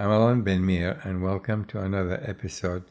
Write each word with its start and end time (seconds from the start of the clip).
I'm 0.00 0.10
Alon 0.10 0.40
Ben-Meir, 0.40 0.98
and 1.04 1.22
welcome 1.22 1.66
to 1.66 1.78
another 1.78 2.22
episode 2.24 2.84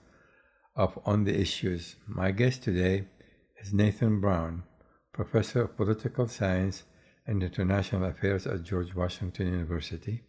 of 0.76 1.00
On 1.08 1.24
the 1.24 1.36
Issues. 1.36 1.96
My 2.06 2.30
guest 2.30 2.62
today 2.62 3.08
is 3.60 3.74
Nathan 3.74 4.22
Brown, 4.22 4.62
Professor 5.12 5.64
of 5.64 5.76
Political 5.76 6.28
Science 6.28 6.84
and 7.26 7.42
International 7.42 8.06
Affairs 8.06 8.46
at 8.46 8.62
George 8.62 8.94
Washington 8.94 9.48
University, 9.48 10.22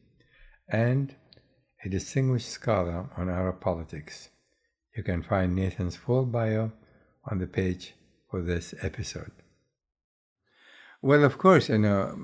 and 0.71 1.14
a 1.85 1.91
distinguished 1.91 2.49
scholar 2.49 3.11
on 3.15 3.29
Arab 3.29 3.61
politics. 3.61 4.31
You 4.97 5.03
can 5.03 5.23
find 5.23 5.54
Nathan's 5.54 5.96
full 5.96 6.25
bio 6.25 6.73
on 7.31 7.40
the 7.40 7.46
page 7.46 7.93
for 8.31 8.40
this 8.40 8.75
episode. 8.81 9.32
Well, 11.03 11.25
of 11.25 11.39
course, 11.39 11.68
you 11.71 11.79
know, 11.79 12.18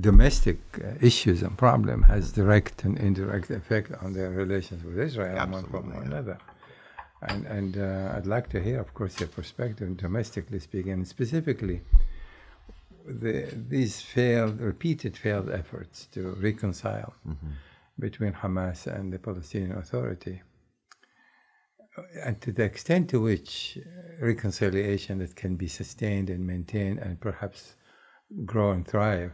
domestic 0.00 0.58
uh, 0.82 0.94
issues 1.00 1.42
and 1.42 1.56
problem 1.56 2.02
has 2.04 2.32
direct 2.32 2.84
and 2.84 2.98
indirect 2.98 3.50
effect 3.50 3.92
on 4.02 4.14
their 4.14 4.30
relations 4.30 4.82
with 4.84 4.98
Israel, 4.98 5.36
Absolutely, 5.36 5.72
one 5.72 5.82
from 5.82 5.92
yeah. 5.92 6.06
another. 6.06 6.38
And, 7.22 7.46
and 7.46 7.78
uh, 7.78 8.14
I'd 8.16 8.26
like 8.26 8.48
to 8.50 8.62
hear, 8.62 8.80
of 8.80 8.92
course, 8.94 9.18
your 9.20 9.28
perspective, 9.28 9.96
domestically 9.96 10.60
speaking, 10.60 10.92
and 10.92 11.06
specifically 11.06 11.82
the, 13.06 13.48
these 13.68 14.00
failed, 14.00 14.60
repeated 14.60 15.16
failed 15.16 15.50
efforts 15.50 16.06
to 16.12 16.30
reconcile 16.40 17.14
between 17.98 18.32
Hamas 18.32 18.86
and 18.86 19.12
the 19.12 19.18
Palestinian 19.18 19.72
Authority. 19.72 20.42
And 22.22 22.40
to 22.42 22.52
the 22.52 22.64
extent 22.64 23.08
to 23.10 23.20
which 23.20 23.78
uh, 23.78 24.24
reconciliation 24.24 25.18
that 25.18 25.34
can 25.34 25.56
be 25.56 25.68
sustained 25.68 26.28
and 26.28 26.46
maintained 26.46 26.98
and 26.98 27.18
perhaps 27.18 27.75
grow 28.44 28.72
and 28.72 28.86
thrive 28.86 29.32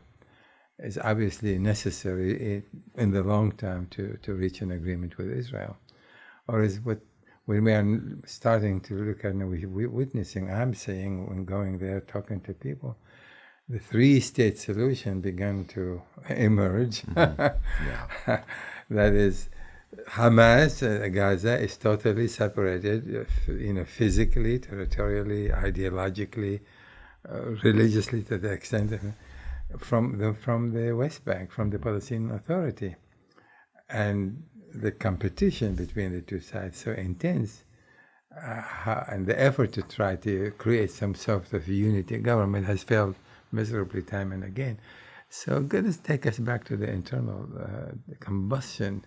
is 0.79 0.99
obviously 0.99 1.59
necessary 1.59 2.65
in 2.97 3.11
the 3.11 3.23
long 3.23 3.53
term 3.53 3.87
to, 3.91 4.19
to 4.23 4.35
reach 4.35 4.61
an 4.61 4.73
agreement 4.73 5.17
with 5.17 5.31
Israel. 5.31 5.77
Or 6.49 6.63
is 6.63 6.81
what 6.81 7.01
when 7.45 7.65
we 7.65 7.73
are 7.73 8.01
starting 8.25 8.81
to 8.81 8.95
look 8.95 9.25
at 9.25 9.33
and 9.33 9.51
we, 9.51 9.67
we 9.67 9.87
witnessing, 9.87 10.51
I'm 10.51 10.75
saying 10.75 11.29
when 11.29 11.45
going 11.45 11.79
there 11.79 12.01
talking 12.01 12.41
to 12.43 12.55
people, 12.55 12.97
the 13.69 13.79
three-state 13.79 14.59
solution 14.59 15.21
began 15.21 15.65
to 15.67 16.03
emerge. 16.29 17.03
that 17.15 17.59
is, 18.91 19.49
Hamas, 20.09 20.83
uh, 20.83 21.09
Gaza 21.09 21.59
is 21.59 21.77
totally 21.77 22.29
separated, 22.29 23.27
you 23.49 23.73
know, 23.73 23.85
physically, 23.85 24.59
territorially, 24.59 25.49
ideologically, 25.49 26.61
religiously, 27.63 28.23
to 28.23 28.39
the 28.39 28.51
extent 28.51 28.93
from 29.79 30.19
the 30.19 30.35
from 30.35 30.73
the 30.73 30.93
West 30.93 31.25
Bank, 31.25 31.51
from 31.51 31.71
the 31.71 31.79
Palestinian 31.79 32.33
Authority, 32.33 32.97
and 33.89 34.43
the 34.75 34.91
competition 34.91 35.75
between 35.75 36.13
the 36.13 36.23
two 36.23 36.41
sides 36.41 36.79
so 36.79 36.93
intense, 36.93 37.65
uh, 38.37 39.05
and 39.09 39.27
the 39.27 39.39
effort 39.41 39.73
to 39.73 39.83
try 39.83 40.17
to 40.17 40.51
create 40.59 40.91
some 40.91 41.15
sort 41.15 41.53
of 41.53 41.69
unity 41.69 42.19
government 42.19 42.67
has 42.67 42.83
failed 42.83 43.17
miserably 43.51 44.03
time 44.03 44.33
and 44.33 44.45
again. 44.45 44.79
So 45.29 45.61
us 45.87 45.97
take 45.97 46.27
us 46.27 46.39
back 46.39 46.65
to 46.65 46.77
the 46.77 46.91
internal 46.91 47.49
uh, 47.59 47.93
combustion 48.21 49.05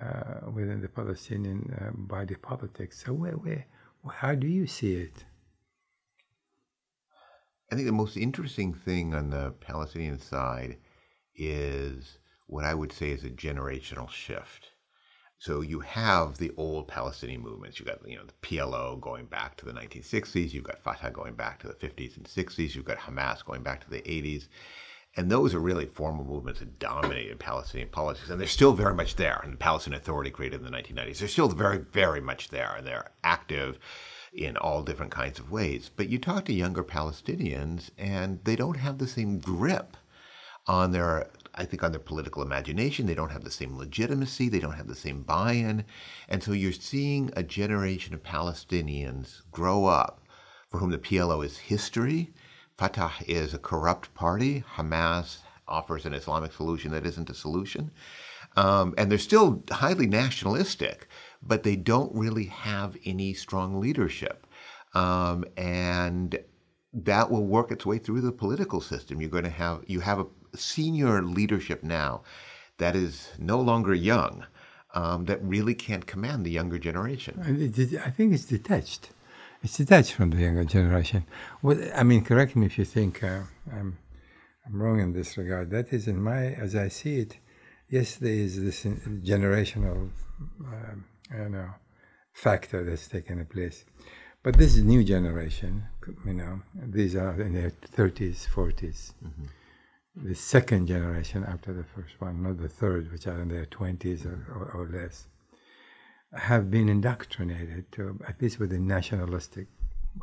uh, 0.00 0.50
within 0.52 0.80
the 0.80 0.88
Palestinian 0.88 1.74
uh, 1.80 1.90
body 1.94 2.34
politics. 2.34 3.02
So 3.04 3.12
where, 3.12 3.32
where, 3.32 3.66
how 4.12 4.34
do 4.34 4.46
you 4.46 4.66
see 4.66 4.94
it? 4.94 5.24
I 7.70 7.76
think 7.76 7.86
the 7.86 7.92
most 7.92 8.16
interesting 8.16 8.74
thing 8.74 9.14
on 9.14 9.30
the 9.30 9.52
Palestinian 9.60 10.18
side 10.18 10.78
is 11.36 12.18
what 12.46 12.64
I 12.64 12.74
would 12.74 12.92
say 12.92 13.10
is 13.10 13.22
a 13.22 13.30
generational 13.30 14.10
shift. 14.10 14.70
So 15.38 15.62
you 15.62 15.80
have 15.80 16.36
the 16.36 16.52
old 16.56 16.88
Palestinian 16.88 17.40
movements. 17.40 17.78
You've 17.78 17.88
got 17.88 18.06
you 18.06 18.16
know 18.16 18.24
the 18.24 18.46
PLO 18.46 19.00
going 19.00 19.26
back 19.26 19.56
to 19.56 19.64
the 19.64 19.72
1960s. 19.72 20.52
You've 20.52 20.64
got 20.64 20.82
Fatah 20.82 21.12
going 21.12 21.34
back 21.34 21.60
to 21.60 21.68
the 21.68 21.74
50s 21.74 22.16
and 22.16 22.26
60s. 22.26 22.74
You've 22.74 22.84
got 22.84 22.98
Hamas 22.98 23.44
going 23.44 23.62
back 23.62 23.82
to 23.84 23.90
the 23.90 24.02
80s. 24.02 24.48
And 25.16 25.30
those 25.30 25.54
are 25.54 25.60
really 25.60 25.86
formal 25.86 26.24
movements 26.24 26.60
that 26.60 26.78
dominated 26.78 27.38
Palestinian 27.38 27.88
politics. 27.88 28.30
And 28.30 28.40
they're 28.40 28.46
still 28.46 28.74
very 28.74 28.94
much 28.94 29.16
there. 29.16 29.40
And 29.42 29.52
the 29.54 29.56
Palestinian 29.56 30.00
Authority 30.00 30.30
created 30.30 30.60
in 30.60 30.70
the 30.70 30.76
1990s. 30.76 31.18
They're 31.18 31.28
still 31.28 31.48
very, 31.48 31.78
very 31.78 32.20
much 32.20 32.50
there. 32.50 32.74
And 32.76 32.86
they're 32.86 33.10
active 33.24 33.78
in 34.32 34.56
all 34.56 34.82
different 34.82 35.12
kinds 35.12 35.38
of 35.38 35.50
ways. 35.50 35.90
But 35.94 36.08
you 36.08 36.18
talk 36.18 36.44
to 36.46 36.52
younger 36.52 36.84
Palestinians, 36.84 37.90
and 37.98 38.40
they 38.44 38.56
don't 38.56 38.78
have 38.78 38.98
the 38.98 39.08
same 39.08 39.38
grip 39.38 39.96
on 40.66 40.92
their 40.92 41.28
I 41.54 41.64
think 41.64 41.82
on 41.82 41.90
their 41.90 42.00
political 42.00 42.42
imagination. 42.42 43.06
They 43.06 43.14
don't 43.14 43.32
have 43.32 43.44
the 43.44 43.50
same 43.50 43.76
legitimacy. 43.76 44.48
They 44.48 44.60
don't 44.60 44.76
have 44.76 44.86
the 44.86 44.94
same 44.94 45.22
buy-in. 45.22 45.84
And 46.28 46.42
so 46.42 46.52
you're 46.52 46.72
seeing 46.72 47.30
a 47.34 47.42
generation 47.42 48.14
of 48.14 48.22
Palestinians 48.22 49.42
grow 49.50 49.86
up 49.86 50.22
for 50.70 50.78
whom 50.78 50.90
the 50.90 50.98
PLO 50.98 51.44
is 51.44 51.58
history. 51.58 52.32
Fatah 52.78 53.12
is 53.26 53.52
a 53.52 53.58
corrupt 53.58 54.14
party. 54.14 54.64
Hamas 54.76 55.38
offers 55.66 56.06
an 56.06 56.14
Islamic 56.14 56.52
solution 56.52 56.92
that 56.92 57.04
isn't 57.04 57.30
a 57.30 57.34
solution. 57.34 57.90
Um, 58.56 58.94
and 58.96 59.10
they're 59.10 59.18
still 59.18 59.62
highly 59.70 60.06
nationalistic, 60.06 61.08
but 61.42 61.62
they 61.62 61.76
don't 61.76 62.14
really 62.14 62.46
have 62.46 62.96
any 63.04 63.34
strong 63.34 63.80
leadership. 63.80 64.46
Um, 64.94 65.44
and 65.56 66.38
that 66.92 67.30
will 67.30 67.46
work 67.46 67.70
its 67.70 67.86
way 67.86 67.98
through 67.98 68.20
the 68.20 68.32
political 68.32 68.80
system. 68.80 69.20
You're 69.20 69.30
going 69.30 69.44
to 69.44 69.50
have 69.50 69.84
you 69.86 70.00
have 70.00 70.18
a 70.20 70.26
senior 70.56 71.22
leadership 71.22 71.82
now 71.82 72.22
that 72.78 72.96
is 72.96 73.28
no 73.38 73.60
longer 73.60 73.94
young, 73.94 74.46
um, 74.94 75.26
that 75.26 75.38
really 75.42 75.74
can't 75.74 76.06
command 76.06 76.44
the 76.44 76.50
younger 76.50 76.78
generation. 76.78 77.38
I 78.04 78.10
think 78.10 78.34
it's 78.34 78.44
detached. 78.46 79.10
It's 79.62 79.76
detached 79.76 80.12
from 80.12 80.30
the 80.30 80.38
younger 80.38 80.64
generation. 80.64 81.24
I 81.94 82.02
mean, 82.02 82.24
correct 82.24 82.56
me 82.56 82.66
if 82.66 82.78
you 82.78 82.84
think 82.84 83.22
uh, 83.22 83.42
I'm, 83.70 83.98
I'm 84.66 84.82
wrong 84.82 84.98
in 85.00 85.12
this 85.12 85.36
regard. 85.36 85.70
That 85.70 85.92
is, 85.92 86.08
in 86.08 86.20
my, 86.20 86.46
as 86.46 86.74
I 86.74 86.88
see 86.88 87.18
it, 87.18 87.36
yes, 87.88 88.16
there 88.16 88.32
is 88.32 88.60
this 88.62 88.84
generational, 88.84 90.10
um, 90.64 91.04
Don't 91.30 91.52
know, 91.52 91.70
factor 92.32 92.84
that's 92.84 93.08
taken 93.08 93.44
place. 93.46 93.84
But 94.42 94.56
this 94.56 94.76
is 94.76 94.84
new 94.84 95.04
generation, 95.04 95.84
you 96.24 96.34
know, 96.34 96.62
these 96.74 97.14
are 97.14 97.40
in 97.40 97.52
their 97.52 97.70
30s, 97.70 98.48
40s. 98.48 99.12
Mm-hmm. 99.24 100.28
The 100.28 100.34
second 100.34 100.86
generation 100.86 101.44
after 101.44 101.72
the 101.72 101.84
first 101.84 102.20
one, 102.20 102.42
not 102.42 102.58
the 102.58 102.68
third, 102.68 103.12
which 103.12 103.26
are 103.26 103.40
in 103.40 103.48
their 103.48 103.66
20s 103.66 104.24
or, 104.26 104.46
or, 104.52 104.70
or 104.74 104.88
less 104.88 105.26
have 106.32 106.70
been 106.70 106.88
indoctrinated 106.88 107.90
to, 107.92 108.18
at 108.26 108.40
least 108.40 108.58
with 108.58 108.70
the 108.70 108.78
nationalistic 108.78 109.66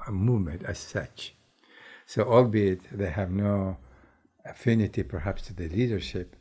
movement 0.10 0.64
as 0.64 0.80
such. 0.80 1.34
So, 2.06 2.24
albeit 2.24 2.82
they 2.92 3.10
have 3.10 3.32
no 3.32 3.78
affinity 4.46 5.04
perhaps 5.04 5.44
to 5.44 5.54
the 5.54 5.68
leadership, 5.68 6.36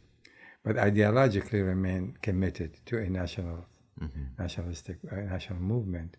but 0.64 0.76
ideologically 0.76 1.66
remain 1.66 2.16
committed 2.22 2.78
to 2.86 2.98
a 2.98 3.08
national, 3.08 3.66
nationalistic, 4.38 4.98
uh, 5.10 5.16
national 5.16 5.58
movement, 5.60 6.16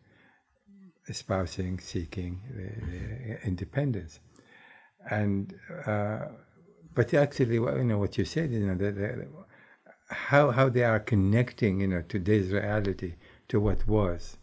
espousing, 1.07 1.79
seeking 1.79 2.41
the, 2.55 2.67
the 2.91 3.47
independence. 3.47 4.19
And, 5.09 5.53
uh, 5.85 6.25
but 6.93 7.13
actually, 7.13 7.59
what- 7.59 7.77
you 7.77 7.83
know, 7.83 7.97
what 7.97 8.17
you 8.17 8.25
said, 8.25 8.51
you 8.51 8.65
know, 8.67 8.75
the, 8.75 8.91
the, 8.91 9.27
how, 10.09 10.51
how 10.51 10.69
they 10.69 10.83
are 10.83 10.99
connecting, 10.99 11.81
you 11.81 11.88
know, 11.88 12.01
today's 12.01 12.51
reality 12.51 13.15
to 13.49 13.59
what 13.59 13.88
was. 13.88 14.38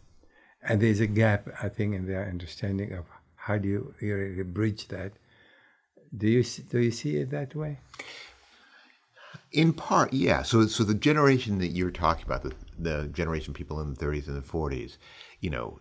And 0.67 0.81
there's 0.81 0.99
a 0.99 1.07
gap, 1.07 1.47
I 1.61 1.69
think, 1.69 1.93
in 1.93 2.07
their 2.07 2.25
understanding 2.25 2.93
of 2.93 3.05
how 3.35 3.57
do 3.57 3.67
you 3.67 3.93
really 4.01 4.43
bridge 4.43 4.87
that. 4.87 5.13
Do 6.15 6.27
you, 6.27 6.43
do 6.43 6.79
you 6.79 6.91
see 6.91 7.17
it 7.17 7.29
that 7.31 7.53
way? 7.53 7.79
In 9.51 9.73
part, 9.73 10.13
yeah. 10.13 10.41
So, 10.41 10.65
so 10.67 10.83
the 10.83 10.93
generation 10.95 11.59
that 11.59 11.67
you're 11.67 11.91
talking 11.91 12.25
about, 12.25 12.43
the, 12.43 12.53
the 12.77 13.07
generation 13.07 13.53
people 13.53 13.79
in 13.81 13.93
the 13.93 14.05
30s 14.05 14.27
and 14.27 14.35
the 14.35 14.41
40s, 14.41 14.97
you 15.39 15.49
know, 15.49 15.79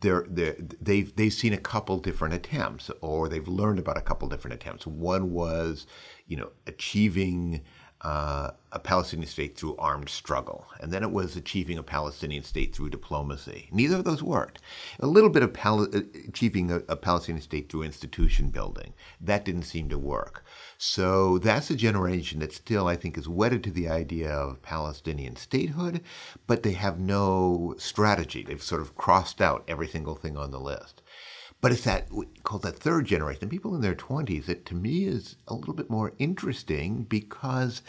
they're, 0.00 0.26
they're, 0.30 0.56
they've 0.80 1.14
they've 1.14 1.32
seen 1.32 1.52
a 1.52 1.58
couple 1.58 1.98
different 1.98 2.32
attempts, 2.32 2.90
or 3.02 3.28
they've 3.28 3.46
learned 3.46 3.78
about 3.78 3.98
a 3.98 4.02
couple 4.02 4.28
different 4.28 4.54
attempts. 4.54 4.86
One 4.86 5.32
was, 5.32 5.86
you 6.26 6.36
know, 6.36 6.50
achieving 6.66 7.62
uh, 8.02 8.50
a 8.72 8.78
Palestinian 8.78 9.28
state 9.28 9.58
through 9.58 9.76
armed 9.76 10.08
struggle, 10.08 10.66
and 10.80 10.92
then 10.92 11.02
it 11.02 11.10
was 11.10 11.36
achieving 11.36 11.76
a 11.76 11.82
Palestinian 11.82 12.42
state 12.42 12.74
through 12.74 12.88
diplomacy. 12.88 13.68
Neither 13.72 13.96
of 13.96 14.04
those 14.04 14.22
worked. 14.22 14.60
A 15.00 15.06
little 15.06 15.28
bit 15.28 15.42
of 15.42 15.52
Pal- 15.52 15.82
uh, 15.94 16.00
achieving 16.26 16.70
a, 16.70 16.76
a 16.88 16.96
Palestinian 16.96 17.42
state 17.42 17.68
through 17.68 17.82
institution 17.82 18.48
building 18.48 18.94
that 19.20 19.44
didn't 19.44 19.64
seem 19.64 19.88
to 19.90 19.98
work. 19.98 20.44
So 20.78 21.38
that's 21.38 21.70
a 21.70 21.76
generation 21.76 22.38
that 22.40 22.54
still, 22.54 22.88
I 22.88 22.96
think, 22.96 23.18
is 23.18 23.28
wedded 23.28 23.62
to 23.64 23.70
the 23.70 23.88
idea 23.88 24.30
of 24.30 24.62
Palestinian 24.62 25.36
statehood, 25.36 26.00
but 26.46 26.62
they 26.62 26.72
have 26.72 26.98
no 26.98 27.74
strategy. 27.76 28.42
They've 28.42 28.62
sort 28.62 28.80
of 28.80 28.96
crossed 28.96 29.42
out 29.42 29.64
every 29.68 29.88
single 29.88 30.14
thing 30.14 30.38
on 30.38 30.52
the 30.52 30.60
list. 30.60 31.02
But 31.60 31.72
it's 31.72 31.84
that 31.84 32.10
we 32.10 32.26
call 32.42 32.58
that 32.60 32.78
third 32.78 33.06
generation, 33.06 33.48
people 33.48 33.74
in 33.74 33.82
their 33.82 33.94
20s, 33.94 34.46
that 34.46 34.64
to 34.66 34.74
me 34.74 35.04
is 35.04 35.36
a 35.46 35.54
little 35.54 35.74
bit 35.74 35.90
more 35.90 36.14
interesting 36.18 37.04
because 37.04 37.82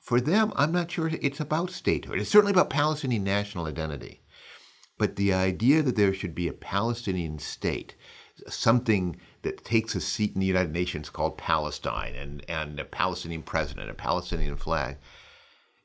for 0.00 0.20
them, 0.20 0.52
I'm 0.56 0.72
not 0.72 0.90
sure 0.90 1.08
it's 1.08 1.40
about 1.40 1.70
statehood. 1.70 2.18
It's 2.18 2.30
certainly 2.30 2.52
about 2.52 2.70
Palestinian 2.70 3.24
national 3.24 3.66
identity. 3.66 4.20
But 4.98 5.16
the 5.16 5.32
idea 5.32 5.82
that 5.82 5.96
there 5.96 6.12
should 6.12 6.34
be 6.34 6.48
a 6.48 6.52
Palestinian 6.52 7.38
state, 7.38 7.94
something 8.48 9.16
that 9.42 9.64
takes 9.64 9.94
a 9.94 10.00
seat 10.00 10.34
in 10.34 10.40
the 10.40 10.46
United 10.46 10.72
Nations 10.72 11.08
called 11.10 11.38
Palestine 11.38 12.14
and, 12.14 12.44
and 12.48 12.78
a 12.78 12.84
Palestinian 12.84 13.42
president, 13.42 13.90
a 13.90 13.94
Palestinian 13.94 14.56
flag, 14.56 14.96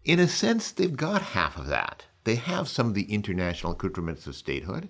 in 0.03 0.19
a 0.19 0.27
sense, 0.27 0.71
they've 0.71 0.95
got 0.95 1.21
half 1.21 1.57
of 1.57 1.67
that. 1.67 2.05
They 2.23 2.35
have 2.35 2.67
some 2.67 2.87
of 2.87 2.93
the 2.93 3.11
international 3.13 3.73
accoutrements 3.73 4.27
of 4.27 4.35
statehood, 4.35 4.89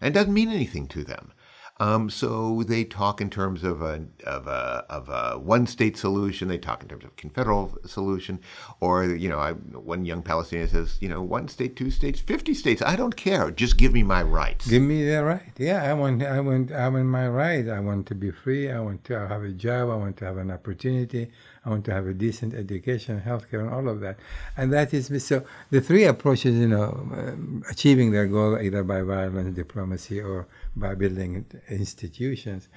and 0.00 0.14
it 0.14 0.18
doesn't 0.18 0.34
mean 0.34 0.50
anything 0.50 0.88
to 0.88 1.04
them. 1.04 1.32
Um, 1.80 2.08
so 2.08 2.62
they 2.62 2.84
talk 2.84 3.20
in 3.20 3.30
terms 3.30 3.64
of 3.64 3.82
a 3.82 4.06
of 4.24 4.46
a 4.46 4.86
of 4.88 5.08
a 5.08 5.38
one 5.38 5.66
state 5.66 5.96
solution. 5.96 6.46
They 6.46 6.58
talk 6.58 6.82
in 6.82 6.88
terms 6.88 7.04
of 7.04 7.16
confederal 7.16 7.76
solution, 7.84 8.38
or 8.78 9.04
you 9.04 9.28
know, 9.28 9.40
I, 9.40 9.52
one 9.52 10.04
young 10.04 10.22
Palestinian 10.22 10.68
says, 10.68 10.98
you 11.00 11.08
know, 11.08 11.20
one 11.20 11.48
state, 11.48 11.74
two 11.74 11.90
states, 11.90 12.20
fifty 12.20 12.54
states. 12.54 12.80
I 12.80 12.94
don't 12.94 13.16
care. 13.16 13.50
Just 13.50 13.76
give 13.76 13.92
me 13.92 14.04
my 14.04 14.22
rights. 14.22 14.68
Give 14.68 14.82
me 14.82 15.04
the 15.04 15.24
right. 15.24 15.52
Yeah, 15.58 15.82
I 15.82 15.94
want 15.94 16.22
I 16.22 16.38
want 16.38 16.70
I 16.70 16.88
want 16.88 17.06
my 17.06 17.28
right. 17.28 17.68
I 17.68 17.80
want 17.80 18.06
to 18.06 18.14
be 18.14 18.30
free. 18.30 18.70
I 18.70 18.78
want 18.78 19.02
to 19.04 19.26
have 19.26 19.42
a 19.42 19.50
job. 19.50 19.90
I 19.90 19.96
want 19.96 20.16
to 20.18 20.26
have 20.26 20.36
an 20.36 20.52
opportunity. 20.52 21.32
I 21.64 21.70
want 21.70 21.84
to 21.86 21.94
have 21.94 22.06
a 22.06 22.12
decent 22.12 22.52
education, 22.54 23.20
healthcare, 23.20 23.60
and 23.60 23.70
all 23.70 23.88
of 23.88 24.00
that. 24.00 24.18
And 24.56 24.72
that 24.72 24.92
is 24.92 25.10
so. 25.24 25.44
The 25.70 25.80
three 25.80 26.04
approaches, 26.04 26.56
you 26.56 26.68
know, 26.68 26.90
um, 27.12 27.64
achieving 27.70 28.12
their 28.12 28.26
goal 28.26 28.58
either 28.60 28.82
by 28.84 29.00
violence, 29.02 29.56
diplomacy, 29.56 30.20
or 30.20 30.46
by 30.76 30.94
building 30.94 31.46
institutions. 31.70 32.68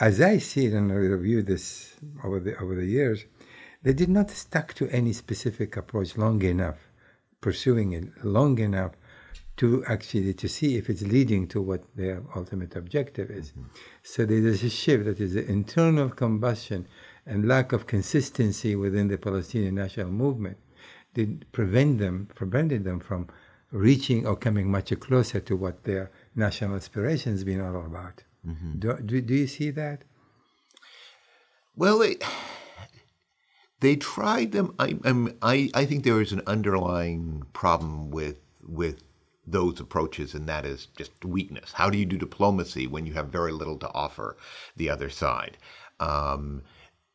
As 0.00 0.20
I 0.20 0.38
see 0.38 0.66
it 0.66 0.72
and 0.72 0.90
I 0.90 0.94
review 0.94 1.42
this 1.42 1.96
over 2.24 2.40
the 2.40 2.56
over 2.58 2.74
the 2.74 2.86
years, 2.86 3.24
they 3.82 3.92
did 3.92 4.08
not 4.08 4.30
stuck 4.30 4.72
to 4.74 4.88
any 4.88 5.12
specific 5.12 5.76
approach 5.76 6.16
long 6.16 6.40
enough, 6.42 6.78
pursuing 7.40 7.92
it 7.92 8.24
long 8.24 8.58
enough 8.58 8.92
to 9.58 9.84
actually 9.86 10.32
to 10.32 10.48
see 10.48 10.76
if 10.76 10.88
it's 10.88 11.02
leading 11.02 11.46
to 11.48 11.60
what 11.60 11.82
their 11.96 12.22
ultimate 12.34 12.76
objective 12.76 13.28
is. 13.30 13.50
Mm-hmm. 13.50 13.62
So 14.02 14.24
there 14.24 14.38
is 14.38 14.62
a 14.62 14.70
shift 14.70 15.04
that 15.04 15.20
is 15.20 15.34
the 15.34 15.44
internal 15.46 16.08
combustion 16.08 16.86
and 17.28 17.46
lack 17.46 17.72
of 17.72 17.86
consistency 17.86 18.74
within 18.74 19.08
the 19.08 19.18
Palestinian 19.18 19.74
national 19.74 20.10
movement 20.10 20.56
did 21.14 21.46
prevent 21.52 21.98
them 21.98 22.28
prevented 22.34 22.84
them 22.84 22.98
from 22.98 23.28
reaching 23.70 24.26
or 24.26 24.34
coming 24.34 24.70
much 24.70 24.98
closer 24.98 25.40
to 25.40 25.54
what 25.54 25.84
their 25.84 26.10
national 26.34 26.74
aspirations 26.74 27.44
been 27.44 27.60
all 27.60 27.84
about. 27.84 28.24
Mm-hmm. 28.46 28.78
Do, 28.78 28.98
do, 29.04 29.20
do, 29.20 29.34
you 29.34 29.46
see 29.46 29.70
that? 29.72 30.04
Well, 31.76 31.98
they, 31.98 32.16
they 33.80 33.96
tried 33.96 34.52
them. 34.52 34.74
I, 34.78 34.96
I, 35.42 35.70
I 35.74 35.84
think 35.84 36.04
there 36.04 36.22
is 36.22 36.32
an 36.32 36.42
underlying 36.46 37.44
problem 37.52 38.10
with 38.10 38.38
with 38.66 39.02
those 39.46 39.80
approaches, 39.80 40.34
and 40.34 40.46
that 40.46 40.64
is 40.64 40.88
just 40.96 41.24
weakness. 41.24 41.72
How 41.72 41.90
do 41.90 41.98
you 41.98 42.06
do 42.06 42.16
diplomacy 42.16 42.86
when 42.86 43.06
you 43.06 43.14
have 43.14 43.28
very 43.28 43.52
little 43.52 43.78
to 43.78 43.92
offer 43.92 44.36
the 44.76 44.90
other 44.90 45.10
side? 45.10 45.56
Um, 46.00 46.62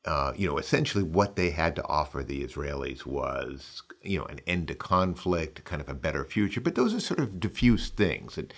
uh, 0.06 0.34
you 0.36 0.48
know, 0.48 0.58
essentially 0.58 1.04
what 1.04 1.36
they 1.36 1.52
had 1.52 1.76
to 1.78 1.88
offer 1.88 2.24
the 2.24 2.46
Israelis 2.46 3.06
was, 3.06 3.84
you 4.02 4.20
know, 4.20 4.26
an 4.26 4.42
end 4.46 4.68
to 4.68 4.76
conflict, 4.76 5.64
kind 5.64 5.82
of 5.82 5.88
a 5.88 5.94
better 5.94 6.26
future. 6.26 6.60
But 6.60 6.76
those 6.76 6.94
are 6.94 7.00
sort 7.00 7.22
of 7.22 7.40
diffuse 7.40 7.90
things. 7.90 8.38
And, 8.38 8.54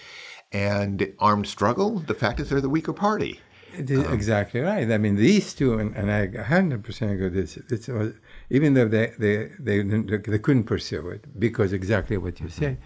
and 0.52 1.14
armed 1.20 1.48
struggle, 1.48 2.00
the 2.00 2.16
fact 2.16 2.40
is 2.40 2.50
they're 2.50 2.62
the 2.62 2.70
weaker 2.70 2.94
party. 2.94 3.42
Um, 3.78 4.14
exactly 4.14 4.62
right. 4.62 4.90
I 4.90 4.98
mean, 4.98 5.18
these 5.18 5.54
two, 5.54 5.78
and, 5.78 5.96
and 5.96 6.12
I 6.12 6.28
100% 6.28 7.12
agree 7.12 7.30
this, 7.30 7.56
this 7.70 7.88
was, 7.90 8.14
even 8.50 8.74
though 8.74 8.88
they, 8.88 9.12
they, 9.20 9.50
they, 9.60 9.82
they 9.82 10.40
couldn't 10.40 10.64
pursue 10.64 11.10
it 11.10 11.40
because 11.40 11.74
exactly 11.74 12.18
what 12.18 12.40
you 12.40 12.48
mm-hmm. 12.48 12.64
say. 12.64 12.78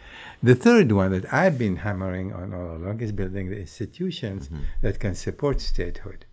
The 0.41 0.55
third 0.55 0.91
one 0.91 1.11
that 1.11 1.31
I've 1.33 1.57
been 1.57 1.77
hammering 1.77 2.33
on 2.33 2.53
all 2.53 2.77
along 2.77 3.01
is 3.01 3.11
building 3.11 3.49
the 3.49 3.59
institutions 3.59 4.47
mm-hmm. 4.47 4.63
that 4.81 4.99
can 4.99 5.15
support 5.15 5.61
statehood. 5.61 6.25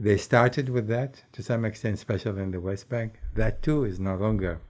They 0.00 0.16
started 0.16 0.68
with 0.68 0.86
that 0.86 1.24
to 1.32 1.42
some 1.42 1.64
extent, 1.64 1.96
especially 1.96 2.40
in 2.44 2.52
the 2.52 2.60
West 2.60 2.88
Bank. 2.88 3.14
That 3.34 3.62
too 3.62 3.82
is 3.82 3.98
no 3.98 4.14
longer 4.14 4.60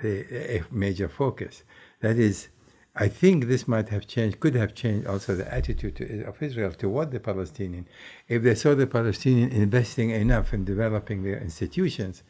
the, 0.00 0.56
a 0.56 0.64
major 0.70 1.10
focus. 1.10 1.62
That 2.00 2.16
is, 2.16 2.48
I 2.96 3.08
think 3.08 3.44
this 3.44 3.68
might 3.68 3.90
have 3.90 4.06
changed, 4.06 4.40
could 4.40 4.54
have 4.54 4.74
changed 4.74 5.06
also 5.06 5.36
the 5.36 5.52
attitude 5.52 5.96
to, 5.96 6.22
of 6.22 6.42
Israel 6.42 6.72
toward 6.72 7.10
the 7.10 7.20
Palestinian. 7.20 7.86
If 8.28 8.42
they 8.42 8.54
saw 8.54 8.74
the 8.74 8.86
Palestinian 8.86 9.50
investing 9.50 10.08
enough 10.08 10.54
in 10.54 10.64
developing 10.64 11.22
their 11.22 11.38
institutions 11.38 12.22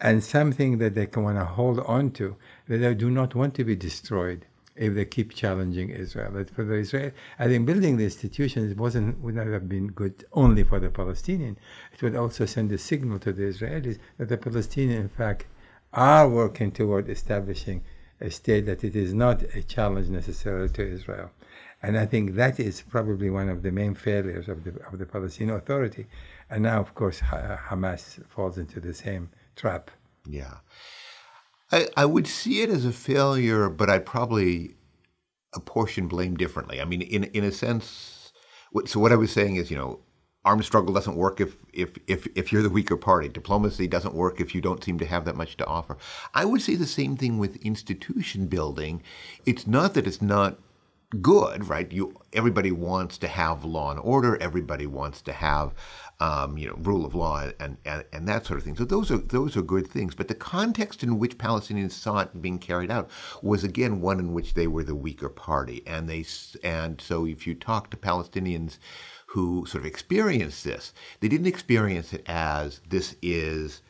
and 0.00 0.24
something 0.24 0.78
that 0.78 0.96
they 0.96 1.06
can 1.06 1.22
want 1.22 1.38
to 1.38 1.44
hold 1.44 1.78
on 1.80 2.10
to, 2.12 2.34
that 2.66 2.78
they 2.78 2.94
do 2.94 3.10
not 3.12 3.36
want 3.36 3.54
to 3.54 3.64
be 3.64 3.76
destroyed 3.76 4.44
if 4.78 4.94
they 4.94 5.04
keep 5.04 5.34
challenging 5.34 5.90
Israel. 5.90 6.30
But 6.32 6.50
for 6.50 6.64
the 6.64 6.74
Israel, 6.74 7.10
I 7.38 7.48
think 7.48 7.66
building 7.66 7.96
the 7.96 8.04
institutions 8.04 8.74
wasn't 8.76 9.18
would 9.20 9.34
not 9.34 9.48
have 9.48 9.68
been 9.68 9.88
good 9.88 10.24
only 10.32 10.62
for 10.64 10.78
the 10.78 10.90
Palestinian. 10.90 11.58
It 11.92 12.02
would 12.02 12.16
also 12.16 12.46
send 12.46 12.70
a 12.72 12.78
signal 12.78 13.18
to 13.20 13.32
the 13.32 13.42
Israelis 13.42 13.98
that 14.18 14.28
the 14.28 14.38
Palestinians, 14.38 15.00
in 15.00 15.08
fact, 15.08 15.46
are 15.92 16.28
working 16.28 16.70
toward 16.70 17.08
establishing 17.08 17.82
a 18.20 18.30
state 18.30 18.66
that 18.66 18.84
it 18.84 18.94
is 18.96 19.12
not 19.14 19.42
a 19.54 19.62
challenge 19.62 20.08
necessarily 20.08 20.68
to 20.68 20.86
Israel. 20.86 21.30
And 21.82 21.96
I 21.96 22.06
think 22.06 22.34
that 22.34 22.58
is 22.58 22.82
probably 22.82 23.30
one 23.30 23.48
of 23.48 23.62
the 23.62 23.70
main 23.70 23.94
failures 23.94 24.48
of 24.48 24.64
the 24.64 24.72
of 24.86 24.98
the 24.98 25.06
Palestinian 25.06 25.56
Authority. 25.56 26.06
And 26.50 26.62
now, 26.62 26.80
of 26.80 26.94
course, 26.94 27.20
Hamas 27.20 28.24
falls 28.28 28.58
into 28.58 28.80
the 28.80 28.94
same 28.94 29.30
trap. 29.54 29.90
Yeah. 30.26 30.54
I, 31.70 31.88
I 31.96 32.04
would 32.06 32.26
see 32.26 32.62
it 32.62 32.70
as 32.70 32.84
a 32.84 32.92
failure, 32.92 33.68
but 33.68 33.90
I'd 33.90 34.06
probably 34.06 34.74
apportion 35.54 36.08
blame 36.08 36.36
differently. 36.36 36.80
I 36.80 36.84
mean, 36.84 37.02
in 37.02 37.24
in 37.24 37.44
a 37.44 37.52
sense, 37.52 38.32
so 38.86 39.00
what 39.00 39.12
I 39.12 39.16
was 39.16 39.32
saying 39.32 39.56
is, 39.56 39.70
you 39.70 39.76
know, 39.76 40.00
armed 40.44 40.64
struggle 40.64 40.94
doesn't 40.94 41.16
work 41.16 41.40
if 41.40 41.56
if 41.72 41.98
if 42.06 42.26
if 42.34 42.52
you're 42.52 42.62
the 42.62 42.70
weaker 42.70 42.96
party. 42.96 43.28
Diplomacy 43.28 43.86
doesn't 43.86 44.14
work 44.14 44.40
if 44.40 44.54
you 44.54 44.60
don't 44.60 44.82
seem 44.82 44.98
to 44.98 45.06
have 45.06 45.24
that 45.26 45.36
much 45.36 45.56
to 45.58 45.66
offer. 45.66 45.96
I 46.34 46.44
would 46.44 46.62
say 46.62 46.74
the 46.74 46.86
same 46.86 47.16
thing 47.16 47.38
with 47.38 47.56
institution 47.56 48.46
building. 48.46 49.02
It's 49.44 49.66
not 49.66 49.94
that 49.94 50.06
it's 50.06 50.22
not 50.22 50.58
good, 51.20 51.68
right? 51.68 51.90
You 51.90 52.14
everybody 52.32 52.70
wants 52.70 53.18
to 53.18 53.28
have 53.28 53.64
law 53.64 53.90
and 53.90 54.00
order. 54.00 54.36
Everybody 54.40 54.86
wants 54.86 55.22
to 55.22 55.32
have 55.32 55.72
um, 56.20 56.58
you 56.58 56.66
know, 56.66 56.74
rule 56.78 57.04
of 57.04 57.14
law 57.14 57.48
and, 57.60 57.76
and, 57.84 58.04
and 58.12 58.26
that 58.26 58.44
sort 58.44 58.58
of 58.58 58.64
thing. 58.64 58.76
So 58.76 58.84
those 58.84 59.10
are 59.10 59.18
those 59.18 59.56
are 59.56 59.62
good 59.62 59.86
things. 59.86 60.14
But 60.14 60.28
the 60.28 60.34
context 60.34 61.02
in 61.02 61.18
which 61.18 61.38
Palestinians 61.38 61.92
saw 61.92 62.18
it 62.20 62.42
being 62.42 62.58
carried 62.58 62.90
out 62.90 63.08
was 63.42 63.62
again 63.64 64.00
one 64.00 64.18
in 64.18 64.32
which 64.32 64.54
they 64.54 64.66
were 64.66 64.82
the 64.82 64.96
weaker 64.96 65.28
party, 65.28 65.82
and 65.86 66.08
they 66.08 66.24
and 66.64 67.00
so 67.00 67.26
if 67.26 67.46
you 67.46 67.54
talk 67.54 67.90
to 67.90 67.96
Palestinians 67.96 68.78
who 69.28 69.64
sort 69.66 69.82
of 69.82 69.86
experienced 69.86 70.64
this, 70.64 70.92
they 71.20 71.28
didn't 71.28 71.46
experience 71.46 72.12
it 72.12 72.24
as 72.26 72.80
this 72.88 73.14
is 73.22 73.82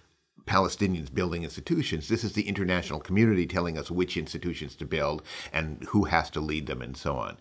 Palestinians 0.48 1.12
building 1.12 1.44
institutions. 1.44 2.08
This 2.08 2.24
is 2.24 2.32
the 2.32 2.48
international 2.48 3.00
community 3.00 3.46
telling 3.46 3.78
us 3.78 3.90
which 3.90 4.16
institutions 4.16 4.74
to 4.76 4.84
build 4.84 5.22
and 5.52 5.84
who 5.90 6.04
has 6.04 6.30
to 6.30 6.40
lead 6.40 6.66
them 6.66 6.82
and 6.82 6.96
so 6.96 7.16
on. 7.16 7.38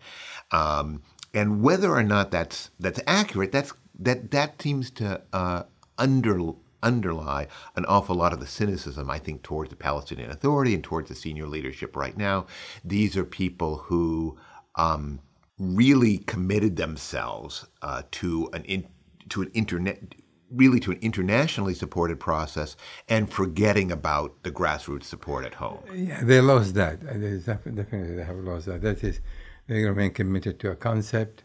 Um, 0.51 1.01
and 1.33 1.61
whether 1.61 1.91
or 1.91 2.03
not 2.03 2.31
that's 2.31 2.71
that's 2.79 2.99
accurate, 3.07 3.51
that's 3.51 3.73
that 3.99 4.31
that 4.31 4.61
seems 4.61 4.91
to 4.91 5.21
uh, 5.33 5.63
under, 5.97 6.53
underlie 6.83 7.47
an 7.75 7.85
awful 7.85 8.15
lot 8.15 8.33
of 8.33 8.39
the 8.39 8.47
cynicism, 8.47 9.09
I 9.09 9.19
think, 9.19 9.43
towards 9.43 9.69
the 9.69 9.75
Palestinian 9.75 10.31
Authority 10.31 10.73
and 10.73 10.83
towards 10.83 11.09
the 11.09 11.15
senior 11.15 11.47
leadership 11.47 11.95
right 11.95 12.17
now. 12.17 12.45
These 12.83 13.17
are 13.17 13.25
people 13.25 13.77
who 13.77 14.37
um, 14.75 15.19
really 15.57 16.19
committed 16.19 16.75
themselves 16.75 17.65
uh, 17.81 18.03
to 18.11 18.49
an 18.53 18.63
in, 18.65 18.87
to 19.29 19.41
an 19.41 19.49
internet 19.53 20.15
really 20.51 20.79
to 20.79 20.91
an 20.91 20.99
internationally 21.01 21.73
supported 21.73 22.19
process 22.19 22.75
and 23.07 23.31
forgetting 23.31 23.91
about 23.91 24.43
the 24.43 24.51
grassroots 24.51 25.03
support 25.03 25.45
at 25.45 25.55
home. 25.55 25.83
Yeah, 25.93 26.23
they 26.23 26.41
lost 26.41 26.73
that. 26.75 27.01
Definitely, 27.01 28.15
they 28.15 28.23
have 28.23 28.37
lost 28.37 28.67
that. 28.67 28.81
That 28.81 29.03
is, 29.03 29.19
they 29.67 29.83
remain 29.83 30.11
committed 30.11 30.59
to 30.61 30.71
a 30.71 30.75
concept 30.75 31.43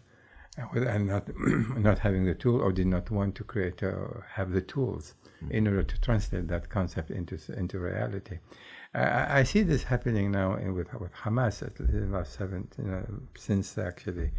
and 0.56 1.06
not 1.06 1.28
not 1.78 1.98
having 1.98 2.24
the 2.24 2.34
tool 2.34 2.60
or 2.60 2.72
did 2.72 2.86
not 2.86 3.10
want 3.10 3.34
to 3.36 3.44
create 3.44 3.82
or 3.82 4.26
have 4.34 4.52
the 4.52 4.60
tools 4.60 5.14
mm-hmm. 5.42 5.52
in 5.52 5.66
order 5.66 5.82
to 5.82 6.00
translate 6.00 6.48
that 6.48 6.68
concept 6.68 7.10
into 7.10 7.38
into 7.56 7.78
reality. 7.78 8.38
I, 8.94 9.40
I 9.40 9.42
see 9.44 9.62
this 9.62 9.84
happening 9.84 10.30
now 10.30 10.54
in, 10.54 10.74
with 10.74 10.92
with 11.00 11.14
Hamas 11.14 11.62
at 11.62 11.76
the 11.76 12.06
last 12.06 12.34
seven 12.34 12.68
you 12.78 12.84
know, 12.84 13.06
since 13.36 13.78
actually 13.78 14.30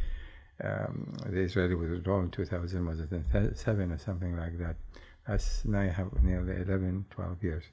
um, 0.63 1.13
the 1.25 1.41
Israeli 1.41 1.75
withdrawal 1.75 2.21
in 2.21 2.31
2000 2.31 2.85
was 2.85 2.99
it 2.99 3.57
seven 3.57 3.91
or 3.91 3.97
something 3.97 4.35
like 4.37 4.57
that. 4.59 4.75
That's 5.27 5.65
now 5.65 5.81
you 5.81 5.89
have 5.89 6.23
nearly 6.23 6.55
11, 6.55 7.05
12 7.09 7.43
years. 7.43 7.63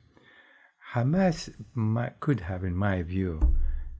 Hamas 0.94 1.52
might, 1.75 2.18
could 2.20 2.40
have, 2.40 2.64
in 2.64 2.76
my 2.76 3.02
view, 3.02 3.54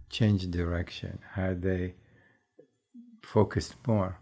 changed 0.09 0.51
direction 0.51 1.21
had 1.35 1.63
they 1.63 1.95
focused 3.23 3.75
more 3.87 4.19